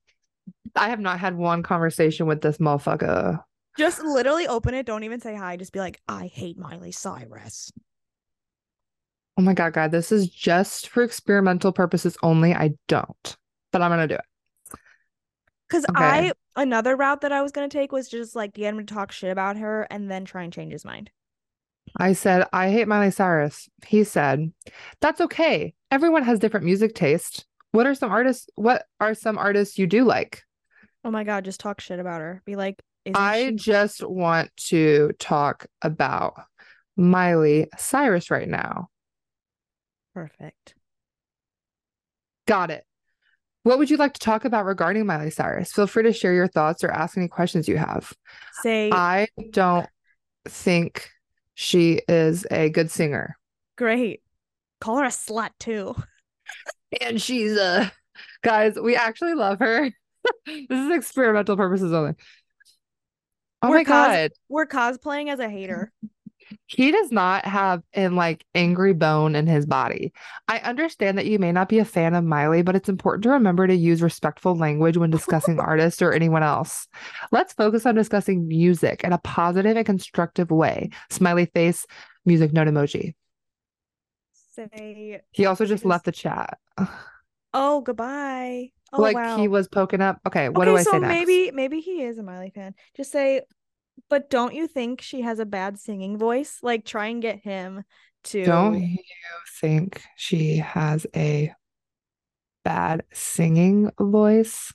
I 0.75 0.89
have 0.89 0.99
not 0.99 1.19
had 1.19 1.37
one 1.37 1.63
conversation 1.63 2.27
with 2.27 2.41
this 2.41 2.57
motherfucker. 2.57 3.41
Just 3.77 4.01
literally 4.03 4.47
open 4.47 4.73
it. 4.73 4.85
Don't 4.85 5.03
even 5.03 5.19
say 5.19 5.35
hi. 5.35 5.57
Just 5.57 5.73
be 5.73 5.79
like, 5.79 6.01
I 6.07 6.27
hate 6.27 6.57
Miley 6.57 6.91
Cyrus. 6.91 7.71
Oh 9.37 9.41
my 9.41 9.53
god, 9.53 9.73
God, 9.73 9.91
this 9.91 10.11
is 10.11 10.29
just 10.29 10.87
for 10.87 11.03
experimental 11.03 11.73
purposes 11.73 12.17
only. 12.23 12.53
I 12.53 12.71
don't. 12.87 13.37
But 13.71 13.81
I'm 13.81 13.91
gonna 13.91 14.07
do 14.07 14.15
it. 14.15 14.21
Because 15.67 15.85
Okay. 15.89 16.29
I 16.29 16.31
another 16.55 16.95
route 16.95 17.21
that 17.21 17.31
I 17.31 17.41
was 17.41 17.51
gonna 17.51 17.69
take 17.69 17.91
was 17.91 18.07
just 18.07 18.35
like 18.35 18.53
get 18.53 18.73
him 18.73 18.85
to 18.85 18.93
talk 18.93 19.11
shit 19.11 19.31
about 19.31 19.57
her 19.57 19.83
and 19.89 20.09
then 20.09 20.25
try 20.25 20.43
and 20.43 20.53
change 20.53 20.71
his 20.71 20.85
mind. 20.85 21.09
I 21.97 22.13
said, 22.13 22.47
I 22.51 22.71
hate 22.71 22.87
Miley 22.87 23.11
Cyrus. 23.11 23.69
He 23.85 24.03
said, 24.03 24.51
That's 25.01 25.21
okay. 25.21 25.73
Everyone 25.91 26.23
has 26.23 26.39
different 26.39 26.65
music 26.65 26.95
taste. 26.95 27.45
What 27.71 27.87
are 27.87 27.95
some 27.95 28.11
artists 28.11 28.47
what 28.55 28.85
are 28.99 29.13
some 29.13 29.37
artists 29.37 29.77
you 29.77 29.87
do 29.87 30.05
like? 30.05 30.43
Oh 31.03 31.11
my 31.11 31.23
god, 31.23 31.45
just 31.45 31.59
talk 31.59 31.81
shit 31.81 31.99
about 31.99 32.21
her. 32.21 32.41
Be 32.45 32.55
like, 32.55 32.81
I 33.13 33.47
she 33.47 33.51
just 33.51 34.03
want 34.03 34.49
to 34.67 35.11
talk 35.19 35.67
about 35.81 36.41
Miley 36.97 37.67
Cyrus 37.77 38.31
right 38.31 38.47
now. 38.47 38.89
Perfect? 40.15 40.73
Got 42.47 42.71
it. 42.71 42.83
What 43.63 43.77
would 43.79 43.89
you 43.89 43.97
like 43.97 44.13
to 44.13 44.19
talk 44.19 44.45
about 44.45 44.65
regarding 44.65 45.05
Miley 45.05 45.29
Cyrus? 45.29 45.71
Feel 45.71 45.87
free 45.87 46.03
to 46.03 46.13
share 46.13 46.33
your 46.33 46.47
thoughts 46.47 46.83
or 46.83 46.89
ask 46.91 47.17
any 47.17 47.27
questions 47.27 47.67
you 47.67 47.77
have. 47.77 48.13
Say 48.61 48.89
I 48.91 49.27
don't 49.51 49.87
think 50.47 51.09
she 51.55 52.01
is 52.07 52.45
a 52.49 52.69
good 52.69 52.89
singer. 52.89 53.37
great. 53.75 54.21
Call 54.79 54.97
her 54.97 55.05
a 55.05 55.09
slut 55.09 55.51
too. 55.59 55.95
And 57.01 57.21
she's 57.21 57.57
uh 57.57 57.89
guys, 58.43 58.77
we 58.79 58.95
actually 58.95 59.33
love 59.33 59.59
her. 59.59 59.89
this 60.45 60.69
is 60.69 60.91
experimental 60.91 61.57
purposes 61.57 61.91
only. 61.91 62.13
Oh 63.61 63.69
We're 63.69 63.77
my 63.77 63.83
cos- 63.83 64.07
god. 64.07 64.31
We're 64.47 64.67
cosplaying 64.67 65.29
as 65.29 65.39
a 65.39 65.49
hater. 65.49 65.91
He 66.67 66.91
does 66.91 67.11
not 67.11 67.45
have 67.45 67.81
an 67.93 68.15
like 68.15 68.45
angry 68.53 68.93
bone 68.93 69.35
in 69.35 69.47
his 69.47 69.65
body. 69.65 70.13
I 70.47 70.59
understand 70.59 71.17
that 71.17 71.25
you 71.25 71.39
may 71.39 71.51
not 71.51 71.69
be 71.69 71.79
a 71.79 71.85
fan 71.85 72.13
of 72.13 72.23
Miley, 72.23 72.61
but 72.61 72.75
it's 72.75 72.89
important 72.89 73.23
to 73.23 73.29
remember 73.31 73.67
to 73.67 73.75
use 73.75 74.01
respectful 74.01 74.55
language 74.55 74.97
when 74.97 75.09
discussing 75.09 75.59
artists 75.61 76.01
or 76.01 76.11
anyone 76.11 76.43
else. 76.43 76.87
Let's 77.31 77.53
focus 77.53 77.85
on 77.85 77.95
discussing 77.95 78.47
music 78.47 79.03
in 79.03 79.13
a 79.13 79.17
positive 79.19 79.77
and 79.77 79.85
constructive 79.85 80.51
way. 80.51 80.89
Smiley 81.09 81.45
face, 81.45 81.85
music 82.25 82.53
note 82.53 82.67
emoji. 82.67 83.13
Say 84.33 85.21
He 85.31 85.45
also 85.45 85.65
just 85.65 85.81
Just- 85.81 85.85
left 85.85 86.05
the 86.05 86.11
chat. 86.11 86.57
Oh, 87.57 87.79
goodbye. 87.79 88.71
Oh, 88.91 89.01
like 89.01 89.15
wow. 89.15 89.37
he 89.37 89.47
was 89.47 89.69
poking 89.69 90.01
up. 90.01 90.19
Okay, 90.27 90.49
what 90.49 90.67
okay, 90.67 90.71
do 90.73 90.77
I 90.77 90.83
so 90.83 90.91
say 90.91 90.99
next? 90.99 91.13
maybe 91.25 91.51
maybe 91.51 91.79
he 91.79 92.03
is 92.03 92.17
a 92.17 92.23
Miley 92.23 92.51
fan. 92.53 92.75
Just 92.97 93.13
say, 93.13 93.43
but 94.09 94.29
don't 94.29 94.53
you 94.53 94.67
think 94.67 95.01
she 95.01 95.21
has 95.21 95.39
a 95.39 95.45
bad 95.45 95.79
singing 95.79 96.17
voice? 96.17 96.59
Like, 96.61 96.85
try 96.85 97.07
and 97.07 97.21
get 97.21 97.39
him 97.39 97.83
to. 98.25 98.43
Don't 98.43 98.81
you 98.81 98.97
think 99.59 100.01
she 100.15 100.57
has 100.57 101.05
a 101.15 101.53
bad 102.63 103.03
singing 103.13 103.91
voice? 103.99 104.73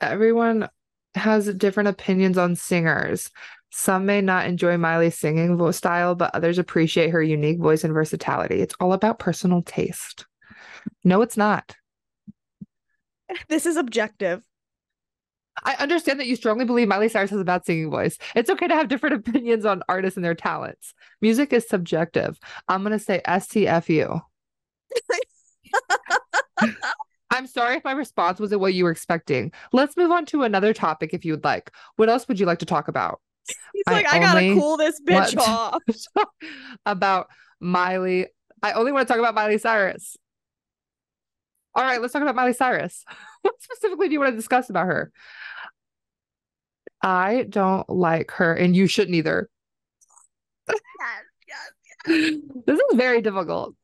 Everyone 0.00 0.68
has 1.14 1.52
different 1.54 1.88
opinions 1.88 2.36
on 2.36 2.56
singers. 2.56 3.30
Some 3.70 4.06
may 4.06 4.20
not 4.20 4.46
enjoy 4.46 4.76
Miley's 4.76 5.18
singing 5.18 5.72
style, 5.72 6.14
but 6.14 6.34
others 6.34 6.58
appreciate 6.58 7.10
her 7.10 7.22
unique 7.22 7.58
voice 7.58 7.82
and 7.82 7.92
versatility. 7.92 8.60
It's 8.60 8.74
all 8.78 8.92
about 8.92 9.18
personal 9.18 9.62
taste. 9.62 10.26
No, 11.02 11.22
it's 11.22 11.36
not. 11.36 11.74
This 13.48 13.66
is 13.66 13.76
objective. 13.76 14.44
I 15.62 15.74
understand 15.76 16.18
that 16.20 16.26
you 16.26 16.36
strongly 16.36 16.64
believe 16.64 16.88
Miley 16.88 17.08
Cyrus 17.08 17.30
has 17.30 17.40
a 17.40 17.44
bad 17.44 17.64
singing 17.64 17.90
voice. 17.90 18.18
It's 18.34 18.50
okay 18.50 18.66
to 18.66 18.74
have 18.74 18.88
different 18.88 19.14
opinions 19.28 19.64
on 19.64 19.82
artists 19.88 20.16
and 20.16 20.24
their 20.24 20.34
talents. 20.34 20.94
Music 21.20 21.52
is 21.52 21.68
subjective. 21.68 22.38
I'm 22.68 22.82
going 22.82 22.92
to 22.92 22.98
say 22.98 23.20
STFU. 23.26 24.20
I'm 27.30 27.46
sorry 27.46 27.76
if 27.76 27.84
my 27.84 27.92
response 27.92 28.38
wasn't 28.38 28.60
what 28.60 28.74
you 28.74 28.84
were 28.84 28.90
expecting. 28.90 29.52
Let's 29.72 29.96
move 29.96 30.10
on 30.10 30.24
to 30.26 30.42
another 30.44 30.72
topic 30.72 31.12
if 31.12 31.24
you 31.24 31.32
would 31.32 31.44
like. 31.44 31.72
What 31.96 32.08
else 32.08 32.28
would 32.28 32.38
you 32.38 32.46
like 32.46 32.60
to 32.60 32.66
talk 32.66 32.86
about? 32.86 33.20
He's 33.72 33.84
I 33.88 33.92
like, 33.92 34.12
I 34.12 34.18
gotta 34.20 34.54
cool 34.54 34.76
this 34.76 35.00
bitch 35.00 35.36
off. 35.36 35.82
about 36.86 37.28
Miley. 37.60 38.28
I 38.62 38.72
only 38.72 38.92
want 38.92 39.08
to 39.08 39.12
talk 39.12 39.18
about 39.18 39.34
Miley 39.34 39.58
Cyrus. 39.58 40.16
All 41.74 41.82
right, 41.82 42.00
let's 42.00 42.12
talk 42.12 42.22
about 42.22 42.36
Miley 42.36 42.52
Cyrus. 42.52 43.04
What 43.42 43.60
specifically 43.60 44.08
do 44.08 44.14
you 44.14 44.20
want 44.20 44.32
to 44.32 44.36
discuss 44.36 44.70
about 44.70 44.86
her? 44.86 45.12
I 47.02 47.44
don't 47.46 47.86
like 47.90 48.30
her, 48.32 48.54
and 48.54 48.74
you 48.74 48.86
shouldn't 48.86 49.16
either. 49.16 49.50
This 52.06 52.78
is 52.78 52.96
very 52.96 53.22
difficult. 53.22 53.74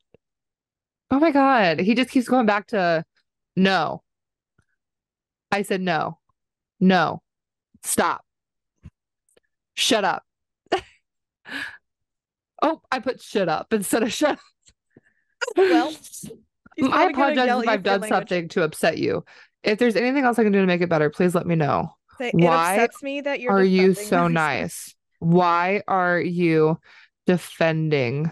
Oh 1.11 1.19
my 1.19 1.31
God. 1.31 1.81
He 1.81 1.95
just 1.95 2.11
keeps 2.11 2.29
going 2.29 2.45
back 2.47 2.69
to 2.69 3.05
no. 3.57 4.03
I 5.51 5.63
said, 5.63 5.81
no, 5.81 6.19
no, 6.79 7.23
stop, 7.83 8.25
shut 9.75 10.05
up. 10.05 10.23
oh, 12.63 12.81
I 12.91 13.01
put 13.01 13.21
shut 13.21 13.49
up 13.49 13.73
instead 13.73 14.03
of 14.03 14.13
shut 14.13 14.33
up. 14.33 14.39
Well, 15.57 15.93
I 16.93 17.07
apologize 17.11 17.63
if 17.63 17.69
I've 17.69 17.83
done 17.83 18.01
language. 18.01 18.09
something 18.09 18.49
to 18.51 18.63
upset 18.63 18.99
you. 18.99 19.25
If 19.63 19.79
there's 19.79 19.97
anything 19.97 20.25
else 20.25 20.39
I 20.39 20.43
can 20.45 20.53
do 20.53 20.61
to 20.61 20.67
make 20.67 20.81
it 20.81 20.89
better, 20.89 21.11
please 21.11 21.35
let 21.35 21.47
me 21.47 21.55
know. 21.55 21.95
Say, 22.19 22.31
Why 22.35 22.75
it 22.75 22.85
upsets 22.85 23.03
me 23.03 23.21
that 23.23 23.41
you're 23.41 23.53
are 23.53 23.65
you 23.65 23.95
so 23.95 24.23
Miley 24.23 24.33
nice? 24.35 24.95
Why 25.19 25.83
are 25.89 26.21
you 26.21 26.79
defending 27.27 28.31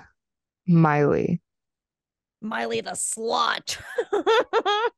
Miley? 0.66 1.40
Miley 2.40 2.80
the 2.80 2.92
slut. 2.92 3.78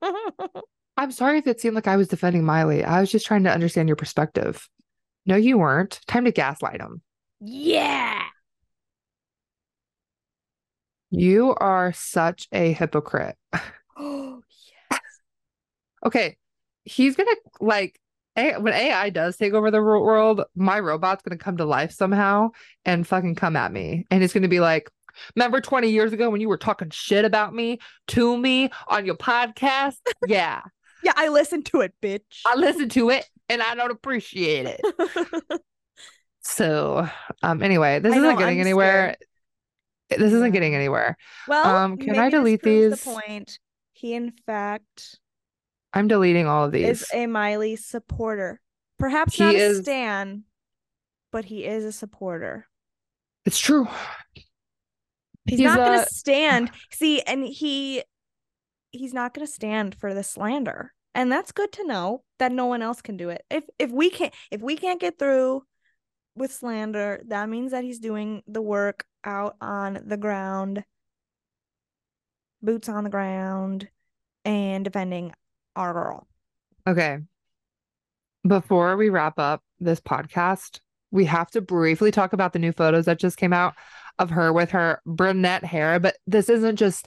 I'm 0.96 1.10
sorry 1.10 1.38
if 1.38 1.46
it 1.46 1.60
seemed 1.60 1.74
like 1.74 1.88
I 1.88 1.96
was 1.96 2.08
defending 2.08 2.44
Miley. 2.44 2.84
I 2.84 3.00
was 3.00 3.10
just 3.10 3.26
trying 3.26 3.44
to 3.44 3.50
understand 3.50 3.88
your 3.88 3.96
perspective. 3.96 4.68
No, 5.26 5.36
you 5.36 5.58
weren't. 5.58 6.00
Time 6.06 6.24
to 6.26 6.32
gaslight 6.32 6.80
him. 6.80 7.02
yeah. 7.40 8.22
You 11.10 11.54
are 11.56 11.92
such 11.92 12.48
a 12.52 12.72
hypocrite. 12.72 13.36
Oh, 14.02 14.40
yes. 14.90 15.00
Okay, 16.06 16.38
he's 16.84 17.16
gonna 17.16 17.34
like 17.60 18.00
A- 18.36 18.56
when 18.58 18.72
AI 18.72 19.10
does 19.10 19.36
take 19.36 19.52
over 19.52 19.70
the 19.70 19.82
world, 19.82 20.42
my 20.54 20.80
robot's 20.80 21.22
gonna 21.22 21.36
come 21.36 21.58
to 21.58 21.66
life 21.66 21.92
somehow 21.92 22.50
and 22.86 23.06
fucking 23.06 23.34
come 23.34 23.56
at 23.56 23.72
me, 23.72 24.06
and 24.10 24.24
it's 24.24 24.32
gonna 24.32 24.48
be 24.48 24.60
like, 24.60 24.88
"Remember 25.36 25.60
20 25.60 25.90
years 25.90 26.14
ago 26.14 26.30
when 26.30 26.40
you 26.40 26.48
were 26.48 26.56
talking 26.56 26.88
shit 26.88 27.26
about 27.26 27.54
me 27.54 27.78
to 28.08 28.38
me 28.38 28.70
on 28.88 29.04
your 29.04 29.16
podcast? 29.16 29.98
Yeah, 30.26 30.62
Yeah, 31.02 31.12
I 31.16 31.28
listened 31.28 31.66
to 31.66 31.82
it, 31.82 31.92
bitch. 32.00 32.40
I 32.46 32.54
listened 32.54 32.92
to 32.92 33.10
it 33.10 33.28
and 33.50 33.60
I 33.60 33.74
don't 33.74 33.90
appreciate 33.90 34.66
it." 34.66 35.60
So, 36.42 37.06
um, 37.42 37.62
anyway, 37.62 37.98
this 37.98 38.14
I 38.14 38.16
isn't 38.16 38.30
know, 38.30 38.36
getting 38.38 38.60
I'm 38.60 38.60
anywhere. 38.60 39.16
This 40.10 40.32
isn't 40.32 40.52
getting 40.52 40.74
anywhere. 40.74 41.16
well, 41.48 41.64
Um, 41.76 41.96
can 41.96 42.18
I 42.18 42.28
delete 42.30 42.62
these? 42.62 43.02
The 43.02 43.10
point. 43.26 43.58
He, 43.92 44.14
in 44.14 44.32
fact, 44.46 45.18
I'm 45.92 46.08
deleting 46.08 46.46
all 46.46 46.64
of 46.64 46.72
these. 46.72 47.02
is 47.02 47.10
a 47.12 47.26
Miley 47.26 47.76
supporter. 47.76 48.60
Perhaps 48.98 49.34
He 49.36 49.44
not 49.44 49.54
is- 49.54 49.78
a 49.78 49.82
stan, 49.82 50.44
but 51.32 51.44
he 51.46 51.64
is 51.64 51.84
a 51.84 51.92
supporter. 51.92 52.66
It's 53.44 53.58
true. 53.58 53.86
He's, 55.46 55.58
He's 55.58 55.60
not 55.62 55.76
going 55.78 56.00
a- 56.00 56.04
to 56.04 56.14
stand. 56.14 56.70
See, 56.92 57.20
and 57.22 57.44
he 57.44 58.02
he's 58.90 59.14
not 59.14 59.32
going 59.34 59.46
to 59.46 59.52
stand 59.52 59.94
for 59.94 60.12
the 60.14 60.22
slander. 60.22 60.92
And 61.14 61.30
that's 61.32 61.50
good 61.52 61.72
to 61.72 61.86
know 61.86 62.22
that 62.38 62.52
no 62.52 62.66
one 62.66 62.82
else 62.82 63.00
can 63.02 63.16
do 63.16 63.30
it. 63.30 63.42
If 63.50 63.64
if 63.78 63.90
we 63.90 64.10
can't 64.10 64.32
if 64.50 64.60
we 64.60 64.76
can't 64.76 65.00
get 65.00 65.18
through 65.18 65.62
with 66.40 66.52
slander, 66.52 67.22
that 67.28 67.48
means 67.48 67.70
that 67.70 67.84
he's 67.84 68.00
doing 68.00 68.42
the 68.48 68.62
work 68.62 69.04
out 69.22 69.56
on 69.60 70.00
the 70.04 70.16
ground, 70.16 70.82
boots 72.62 72.88
on 72.88 73.04
the 73.04 73.10
ground, 73.10 73.88
and 74.44 74.84
defending 74.84 75.32
our 75.76 75.92
girl. 75.92 76.26
Okay. 76.88 77.18
Before 78.46 78.96
we 78.96 79.10
wrap 79.10 79.38
up 79.38 79.62
this 79.78 80.00
podcast, 80.00 80.80
we 81.10 81.26
have 81.26 81.50
to 81.50 81.60
briefly 81.60 82.10
talk 82.10 82.32
about 82.32 82.52
the 82.52 82.58
new 82.58 82.72
photos 82.72 83.04
that 83.04 83.18
just 83.18 83.36
came 83.36 83.52
out 83.52 83.74
of 84.18 84.30
her 84.30 84.52
with 84.52 84.70
her 84.70 85.00
brunette 85.04 85.64
hair. 85.64 86.00
But 86.00 86.16
this 86.26 86.48
isn't 86.48 86.76
just, 86.76 87.06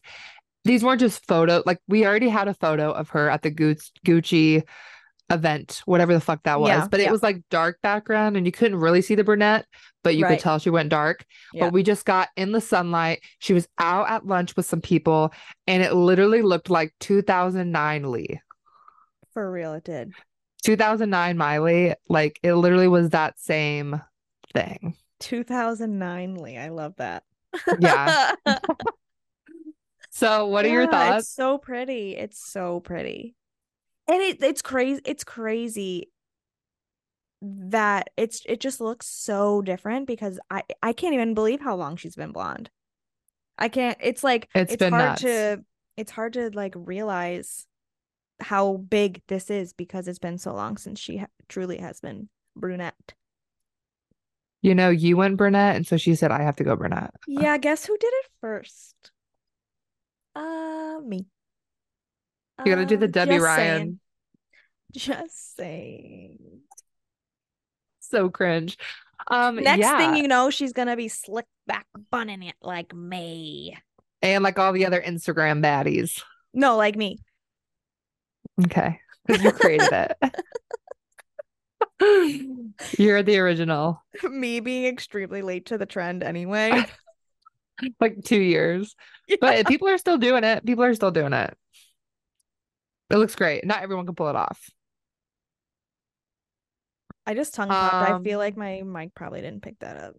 these 0.64 0.84
weren't 0.84 1.00
just 1.00 1.26
photo. 1.28 1.64
Like 1.66 1.80
we 1.88 2.06
already 2.06 2.30
had 2.30 2.48
a 2.48 2.54
photo 2.54 2.92
of 2.92 3.10
her 3.10 3.30
at 3.30 3.42
the 3.42 3.52
Gucci, 3.52 3.90
Gucci 4.06 4.64
event, 5.30 5.82
whatever 5.86 6.14
the 6.14 6.20
fuck 6.20 6.44
that 6.44 6.60
was. 6.60 6.70
Yeah, 6.70 6.88
but 6.90 7.00
it 7.00 7.04
yeah. 7.04 7.12
was 7.12 7.24
like 7.24 7.42
dark 7.50 7.80
background 7.82 8.38
and 8.38 8.46
you 8.46 8.52
couldn't 8.52 8.80
really 8.80 9.02
see 9.02 9.16
the 9.16 9.24
brunette, 9.24 9.66
but 10.04 10.16
you 10.16 10.24
Right. 10.26 10.32
could 10.38 10.44
tell 10.44 10.60
she 10.60 10.70
went 10.70 10.90
dark. 10.90 11.26
Yeah. 11.54 11.66
But 11.66 11.74
we 11.74 11.84
just 11.84 12.06
got 12.06 12.30
in 12.36 12.52
the 12.52 12.62
sunlight. 12.62 13.22
She 13.40 13.54
was 13.54 13.68
out 13.80 14.10
at 14.10 14.26
lunch 14.26 14.56
with 14.56 14.66
some 14.66 14.82
people 14.82 15.34
and 15.68 15.82
it 15.82 15.94
literally 15.94 16.42
looked 16.42 16.70
like 16.70 16.94
2009 17.00 18.12
Lee. 18.12 18.40
For 19.34 19.52
real, 19.52 19.74
it 19.74 19.84
did. 19.84 20.12
2009 20.64 21.38
Miley, 21.38 21.94
like 22.08 22.40
it 22.44 22.54
literally 22.54 22.88
was 22.88 23.10
that 23.10 23.40
same 23.40 24.02
thing. 24.54 24.96
2009 25.20 26.36
Lee. 26.36 26.58
I 26.58 26.70
love 26.70 26.94
that. 26.98 27.24
Yeah. 27.80 28.34
So, 30.16 30.46
what 30.46 30.64
are 30.64 30.70
your 30.70 30.86
thoughts? 30.86 31.24
It's 31.26 31.34
so 31.34 31.58
pretty. 31.58 32.16
It's 32.16 32.52
so 32.52 32.80
pretty. 32.82 33.36
And 34.08 34.22
it 34.22 34.44
it's 34.44 34.62
crazy 34.62 35.02
it's 35.06 35.24
crazy 35.24 36.10
that 37.42 38.10
it's 38.18 38.42
it 38.46 38.60
just 38.60 38.80
looks 38.80 39.08
so 39.08 39.62
different 39.62 40.08
because 40.08 40.40
I 40.50 40.64
I 40.82 40.94
can't 40.94 41.14
even 41.14 41.34
believe 41.34 41.60
how 41.62 41.76
long 41.76 41.96
she's 41.98 42.16
been 42.16 42.32
blonde. 42.32 42.70
I 43.58 43.70
can't 43.70 43.98
it's 44.02 44.24
like 44.24 44.50
It's 44.56 44.82
hard 44.82 44.92
nuts. 44.92 45.22
to 45.22 45.64
it's 45.98 46.12
hard 46.12 46.34
to 46.34 46.50
like 46.54 46.74
realize 46.76 47.68
how 48.40 48.78
big 48.78 49.22
this 49.28 49.50
is 49.50 49.74
because 49.74 50.08
it's 50.08 50.20
been 50.20 50.38
so 50.38 50.54
long 50.54 50.78
since 50.78 51.00
she 51.00 51.18
ha- 51.18 51.28
truly 51.48 51.78
has 51.78 52.00
been 52.02 52.30
brunette. 52.56 53.14
You 54.62 54.74
know, 54.74 54.90
you 54.90 55.18
went 55.18 55.36
brunette, 55.38 55.76
and 55.76 55.86
so 55.86 55.98
she 55.98 56.16
said, 56.16 56.32
I 56.32 56.42
have 56.42 56.56
to 56.56 56.64
go 56.64 56.76
brunette. 56.78 57.14
Yeah, 57.28 57.58
guess 57.58 57.86
who 57.86 57.98
did 57.98 58.14
it 58.14 58.28
first? 58.40 59.12
Uh, 60.36 61.00
me. 61.06 61.26
You 62.66 62.72
gotta 62.74 62.86
do 62.86 62.98
the 62.98 63.06
Um, 63.06 63.12
Debbie 63.12 63.32
just 63.34 63.44
Ryan. 63.44 63.78
saying. 63.80 64.00
Just 64.96 65.56
saying. 65.56 66.38
So 68.00 68.30
cringe. 68.30 68.78
Um, 69.28 69.56
Next 69.56 69.80
yeah. 69.80 69.98
thing 69.98 70.16
you 70.22 70.28
know, 70.28 70.50
she's 70.50 70.74
gonna 70.74 70.96
be 70.96 71.08
slick 71.08 71.46
back 71.68 71.88
bunning 72.12 72.44
it 72.44 72.56
like 72.62 72.94
me. 72.94 73.78
and 74.22 74.44
like 74.44 74.60
all 74.60 74.72
the 74.74 74.86
other 74.86 75.02
Instagram 75.02 75.62
baddies. 75.64 76.22
No, 76.54 76.78
like 76.78 76.96
me. 76.96 77.18
Okay. 78.66 79.00
Because 79.26 79.44
you 79.44 79.52
created 79.52 79.90
it. 79.92 80.18
You're 83.00 83.24
the 83.24 83.38
original. 83.40 84.02
me 84.24 84.60
being 84.60 84.86
extremely 84.86 85.42
late 85.42 85.68
to 85.68 85.78
the 85.78 85.86
trend 85.86 86.24
anyway. 86.24 86.86
Like 88.00 88.24
two 88.24 88.40
years. 88.40 88.96
But 89.42 89.66
people 89.68 89.88
are 89.88 89.98
still 89.98 90.18
doing 90.20 90.44
it. 90.44 90.64
People 90.66 90.84
are 90.84 90.94
still 90.94 91.10
doing 91.12 91.34
it. 91.34 91.58
It 93.10 93.18
looks 93.18 93.36
great. 93.36 93.66
Not 93.66 93.84
everyone 93.84 94.06
can 94.06 94.16
pull 94.16 94.30
it 94.30 94.36
off. 94.36 94.70
I 97.26 97.34
just 97.34 97.54
tongue 97.54 97.70
popped. 97.70 98.10
I 98.10 98.20
feel 98.20 98.40
Um, 98.40 98.40
like 98.40 98.58
my 98.58 98.82
mic 98.84 99.14
probably 99.16 99.42
didn't 99.42 99.62
pick 99.62 99.80
that 99.80 99.98
up. 99.98 100.16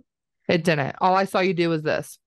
It 0.48 0.64
didn't. 0.64 0.96
All 1.00 1.14
I 1.14 1.24
saw 1.24 1.40
you 1.40 1.54
do 1.54 1.68
was 1.68 1.82
this. 1.82 2.18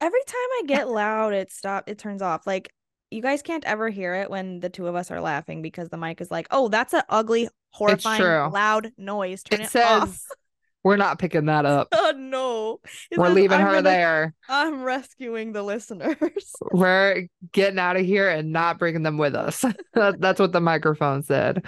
Every 0.00 0.22
time 0.26 0.36
I 0.36 0.62
get 0.66 0.88
loud, 0.88 1.32
it 1.32 1.52
stop. 1.52 1.88
It 1.88 1.98
turns 1.98 2.22
off. 2.22 2.46
Like 2.46 2.72
you 3.10 3.22
guys 3.22 3.42
can't 3.42 3.64
ever 3.64 3.88
hear 3.88 4.14
it 4.14 4.30
when 4.30 4.60
the 4.60 4.70
two 4.70 4.86
of 4.88 4.94
us 4.96 5.10
are 5.10 5.20
laughing 5.20 5.62
because 5.62 5.88
the 5.90 5.96
mic 5.96 6.20
is 6.20 6.30
like, 6.30 6.48
"Oh, 6.50 6.68
that's 6.68 6.92
an 6.94 7.02
ugly, 7.08 7.48
horrifying, 7.70 8.36
loud 8.44 8.92
noise. 8.98 9.42
Turn 9.42 9.60
It 9.60 9.64
it, 9.64 9.70
says 9.70 9.84
off." 9.84 10.18
we're 10.84 10.96
not 10.96 11.18
picking 11.18 11.46
that 11.46 11.64
up. 11.66 11.88
Oh 11.94 12.12
no! 12.16 12.80
It 13.10 13.18
We're 13.18 13.26
says, 13.28 13.34
leaving 13.36 13.58
"I'm 13.58 13.66
her 13.66 13.72
gonna- 13.74 13.82
there. 13.82 14.34
I'm 14.48 14.82
rescuing 14.82 15.52
the 15.52 15.62
listeners. 15.62 16.16
We're 16.72 17.28
getting 17.52 17.78
out 17.78 17.96
of 17.96 18.04
here 18.04 18.28
and 18.28 18.52
not 18.52 18.78
bringing 18.78 19.02
them 19.02 19.16
with 19.18 19.34
us. 19.34 19.64
That's 19.94 20.40
what 20.40 20.52
the 20.52 20.60
microphone 20.60 21.22
said. 21.22 21.64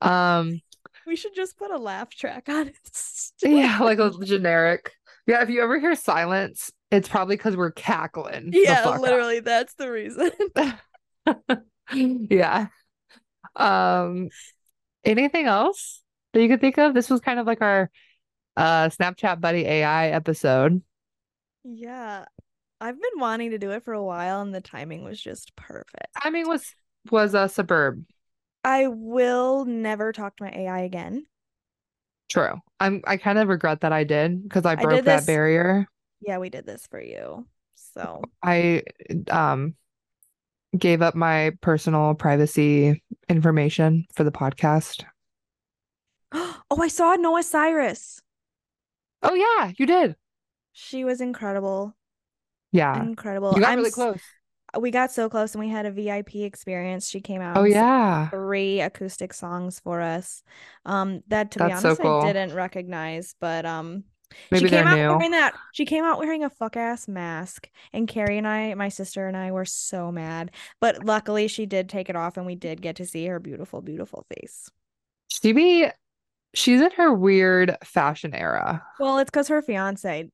Um, 0.00 0.60
we 1.06 1.16
should 1.16 1.34
just 1.34 1.58
put 1.58 1.70
a 1.70 1.78
laugh 1.78 2.10
track 2.10 2.48
on 2.48 2.68
it. 2.68 2.74
yeah, 3.42 3.78
like 3.80 3.98
a 3.98 4.10
generic. 4.24 4.92
Yeah, 5.26 5.42
if 5.42 5.50
you 5.50 5.62
ever 5.62 5.78
hear 5.78 5.94
silence, 5.94 6.70
it's 6.90 7.08
probably 7.08 7.36
because 7.36 7.56
we're 7.56 7.70
cackling. 7.72 8.50
yeah, 8.52 8.82
up. 8.84 9.00
literally, 9.00 9.40
that's 9.40 9.74
the 9.74 9.90
reason. 9.90 10.30
yeah. 11.92 12.66
Um, 13.56 14.28
anything 15.04 15.46
else 15.46 16.02
that 16.32 16.42
you 16.42 16.48
could 16.48 16.60
think 16.60 16.78
of? 16.78 16.94
This 16.94 17.10
was 17.10 17.20
kind 17.20 17.38
of 17.38 17.46
like 17.46 17.60
our 17.60 17.90
uh 18.56 18.88
Snapchat 18.88 19.40
buddy 19.40 19.66
AI 19.66 20.08
episode. 20.08 20.82
yeah, 21.64 22.24
I've 22.80 23.00
been 23.00 23.20
wanting 23.20 23.50
to 23.52 23.58
do 23.58 23.72
it 23.72 23.84
for 23.84 23.92
a 23.94 24.04
while, 24.04 24.40
and 24.40 24.54
the 24.54 24.60
timing 24.60 25.04
was 25.04 25.20
just 25.20 25.54
perfect. 25.56 26.08
Timing 26.22 26.46
was 26.48 26.74
was 27.10 27.34
a 27.34 27.48
suburb. 27.48 28.04
I 28.64 28.86
will 28.86 29.66
never 29.66 30.12
talk 30.12 30.36
to 30.36 30.44
my 30.44 30.50
AI 30.50 30.80
again. 30.80 31.26
True. 32.30 32.60
I'm 32.78 33.02
I 33.06 33.16
kind 33.16 33.38
of 33.38 33.48
regret 33.48 33.80
that 33.80 33.92
I 33.92 34.04
did 34.04 34.42
because 34.44 34.64
I 34.64 34.76
I 34.76 34.82
broke 34.82 34.96
did 34.96 35.04
that 35.06 35.26
barrier. 35.26 35.86
Yeah, 36.20 36.38
we 36.38 36.50
did 36.50 36.66
this 36.66 36.86
for 36.86 37.00
you. 37.00 37.46
So 37.74 38.22
I 38.42 38.82
um 39.30 39.74
gave 40.76 41.02
up 41.02 41.14
my 41.14 41.52
personal 41.60 42.14
privacy 42.14 43.02
information 43.28 44.06
for 44.14 44.24
the 44.24 44.32
podcast. 44.32 45.04
Oh, 46.72 46.80
I 46.82 46.88
saw 46.88 47.14
Noah 47.14 47.42
Cyrus. 47.42 48.20
Oh 49.22 49.34
yeah, 49.34 49.72
you 49.76 49.86
did. 49.86 50.16
She 50.72 51.04
was 51.04 51.20
incredible. 51.20 51.94
Yeah. 52.72 53.02
Incredible. 53.02 53.52
You 53.54 53.60
got 53.60 53.70
I'm 53.72 53.78
really 53.78 53.90
close. 53.90 54.20
we 54.78 54.90
got 54.90 55.10
so 55.10 55.28
close 55.28 55.54
and 55.54 55.62
we 55.62 55.68
had 55.68 55.86
a 55.86 55.90
VIP 55.90 56.36
experience. 56.36 57.08
She 57.08 57.20
came 57.20 57.40
out. 57.40 57.56
Oh 57.56 57.64
yeah. 57.64 58.28
three 58.30 58.80
acoustic 58.80 59.34
songs 59.34 59.80
for 59.80 60.00
us. 60.00 60.42
Um, 60.84 61.22
that 61.28 61.50
to 61.52 61.58
be 61.58 61.68
That's 61.68 61.82
so 61.82 61.88
honest, 61.88 62.02
cool. 62.02 62.20
I 62.20 62.32
didn't 62.32 62.54
recognize, 62.54 63.34
but 63.40 63.66
um, 63.66 64.04
Maybe 64.50 64.66
she 64.66 64.70
came 64.70 64.86
out 64.86 64.96
new. 64.96 65.08
wearing 65.08 65.32
that. 65.32 65.54
She 65.72 65.84
came 65.84 66.04
out 66.04 66.18
wearing 66.18 66.44
a 66.44 66.50
fuck 66.50 66.76
ass 66.76 67.08
mask, 67.08 67.68
and 67.92 68.06
Carrie 68.06 68.38
and 68.38 68.46
I, 68.46 68.74
my 68.74 68.88
sister 68.88 69.26
and 69.26 69.36
I, 69.36 69.50
were 69.50 69.64
so 69.64 70.12
mad. 70.12 70.52
But 70.80 71.04
luckily, 71.04 71.48
she 71.48 71.66
did 71.66 71.88
take 71.88 72.08
it 72.08 72.16
off, 72.16 72.36
and 72.36 72.46
we 72.46 72.54
did 72.54 72.80
get 72.80 72.96
to 72.96 73.06
see 73.06 73.26
her 73.26 73.40
beautiful, 73.40 73.80
beautiful 73.82 74.24
face. 74.32 74.70
She 75.28 75.52
be 75.52 75.88
she's 76.54 76.80
in 76.80 76.90
her 76.92 77.12
weird 77.12 77.76
fashion 77.84 78.34
era. 78.34 78.84
Well, 78.98 79.18
it's 79.18 79.30
because 79.30 79.48
her 79.48 79.62
fiance 79.62 80.30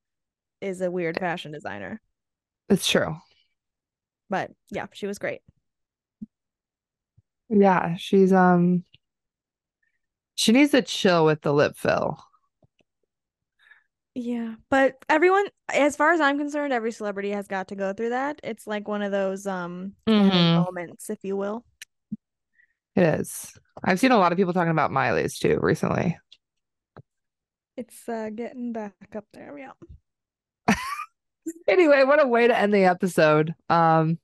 is 0.60 0.80
a 0.82 0.90
weird 0.90 1.18
fashion 1.18 1.52
designer. 1.52 2.00
It's 2.68 2.86
true. 2.88 3.16
But 4.28 4.52
yeah, 4.70 4.86
she 4.92 5.06
was 5.06 5.18
great. 5.18 5.42
Yeah, 7.48 7.96
she's 7.96 8.32
um 8.32 8.84
she 10.36 10.52
needs 10.52 10.70
to 10.72 10.82
chill 10.82 11.24
with 11.24 11.42
the 11.42 11.52
lip 11.52 11.76
fill. 11.76 12.18
Yeah, 14.14 14.54
but 14.70 14.96
everyone, 15.10 15.46
as 15.68 15.94
far 15.96 16.12
as 16.12 16.20
I'm 16.20 16.38
concerned, 16.38 16.72
every 16.72 16.90
celebrity 16.90 17.30
has 17.30 17.46
got 17.48 17.68
to 17.68 17.76
go 17.76 17.92
through 17.92 18.10
that. 18.10 18.40
It's 18.42 18.66
like 18.66 18.88
one 18.88 19.02
of 19.02 19.12
those 19.12 19.46
um 19.46 19.94
Mhm. 20.06 20.66
moments, 20.68 21.10
if 21.10 21.22
you 21.24 21.36
will. 21.36 21.64
It 22.96 23.02
is. 23.20 23.52
I've 23.84 24.00
seen 24.00 24.10
a 24.10 24.18
lot 24.18 24.32
of 24.32 24.38
people 24.38 24.54
talking 24.54 24.70
about 24.70 24.90
Miley's 24.90 25.38
too 25.38 25.58
recently. 25.62 26.18
It's 27.76 28.08
uh 28.08 28.30
getting 28.34 28.72
back 28.72 28.94
up 29.14 29.26
there. 29.32 29.56
Yeah. 29.58 29.72
Anyway, 31.68 32.02
what 32.02 32.20
a 32.20 32.26
way 32.26 32.48
to 32.48 32.58
end 32.58 32.74
the 32.74 32.84
episode. 32.84 33.54
Um 33.68 34.18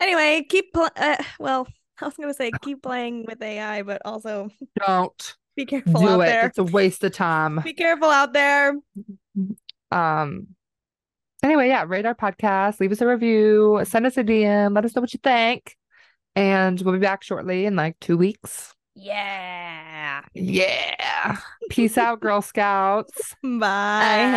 Anyway, 0.00 0.44
keep 0.48 0.72
pl- 0.72 0.88
uh, 0.96 1.22
well, 1.38 1.68
I 2.00 2.04
was 2.06 2.14
gonna 2.14 2.34
say 2.34 2.50
keep 2.62 2.82
playing 2.82 3.26
with 3.28 3.40
AI, 3.42 3.82
but 3.82 4.02
also 4.04 4.48
don't 4.86 5.36
be 5.54 5.66
careful 5.66 6.00
do 6.00 6.08
out 6.08 6.20
it. 6.20 6.26
there. 6.26 6.46
It's 6.46 6.58
a 6.58 6.64
waste 6.64 7.04
of 7.04 7.12
time. 7.12 7.60
Be 7.62 7.74
careful 7.74 8.08
out 8.08 8.32
there. 8.32 8.74
Um 9.92 10.48
anyway, 11.42 11.68
yeah, 11.68 11.84
rate 11.86 12.06
our 12.06 12.14
podcast, 12.14 12.80
leave 12.80 12.90
us 12.92 13.00
a 13.02 13.06
review, 13.06 13.80
send 13.84 14.06
us 14.06 14.16
a 14.16 14.24
DM, 14.24 14.74
let 14.74 14.84
us 14.84 14.96
know 14.96 15.02
what 15.02 15.12
you 15.12 15.20
think. 15.22 15.76
And 16.38 16.80
we'll 16.82 16.94
be 16.94 17.00
back 17.00 17.24
shortly 17.24 17.66
in 17.66 17.74
like 17.74 17.98
two 17.98 18.16
weeks. 18.16 18.72
Yeah. 18.94 20.22
Yeah. 20.34 21.36
Peace 21.68 21.98
out, 21.98 22.20
Girl 22.20 22.42
Scouts. 22.42 23.34
Bye. 23.42 24.28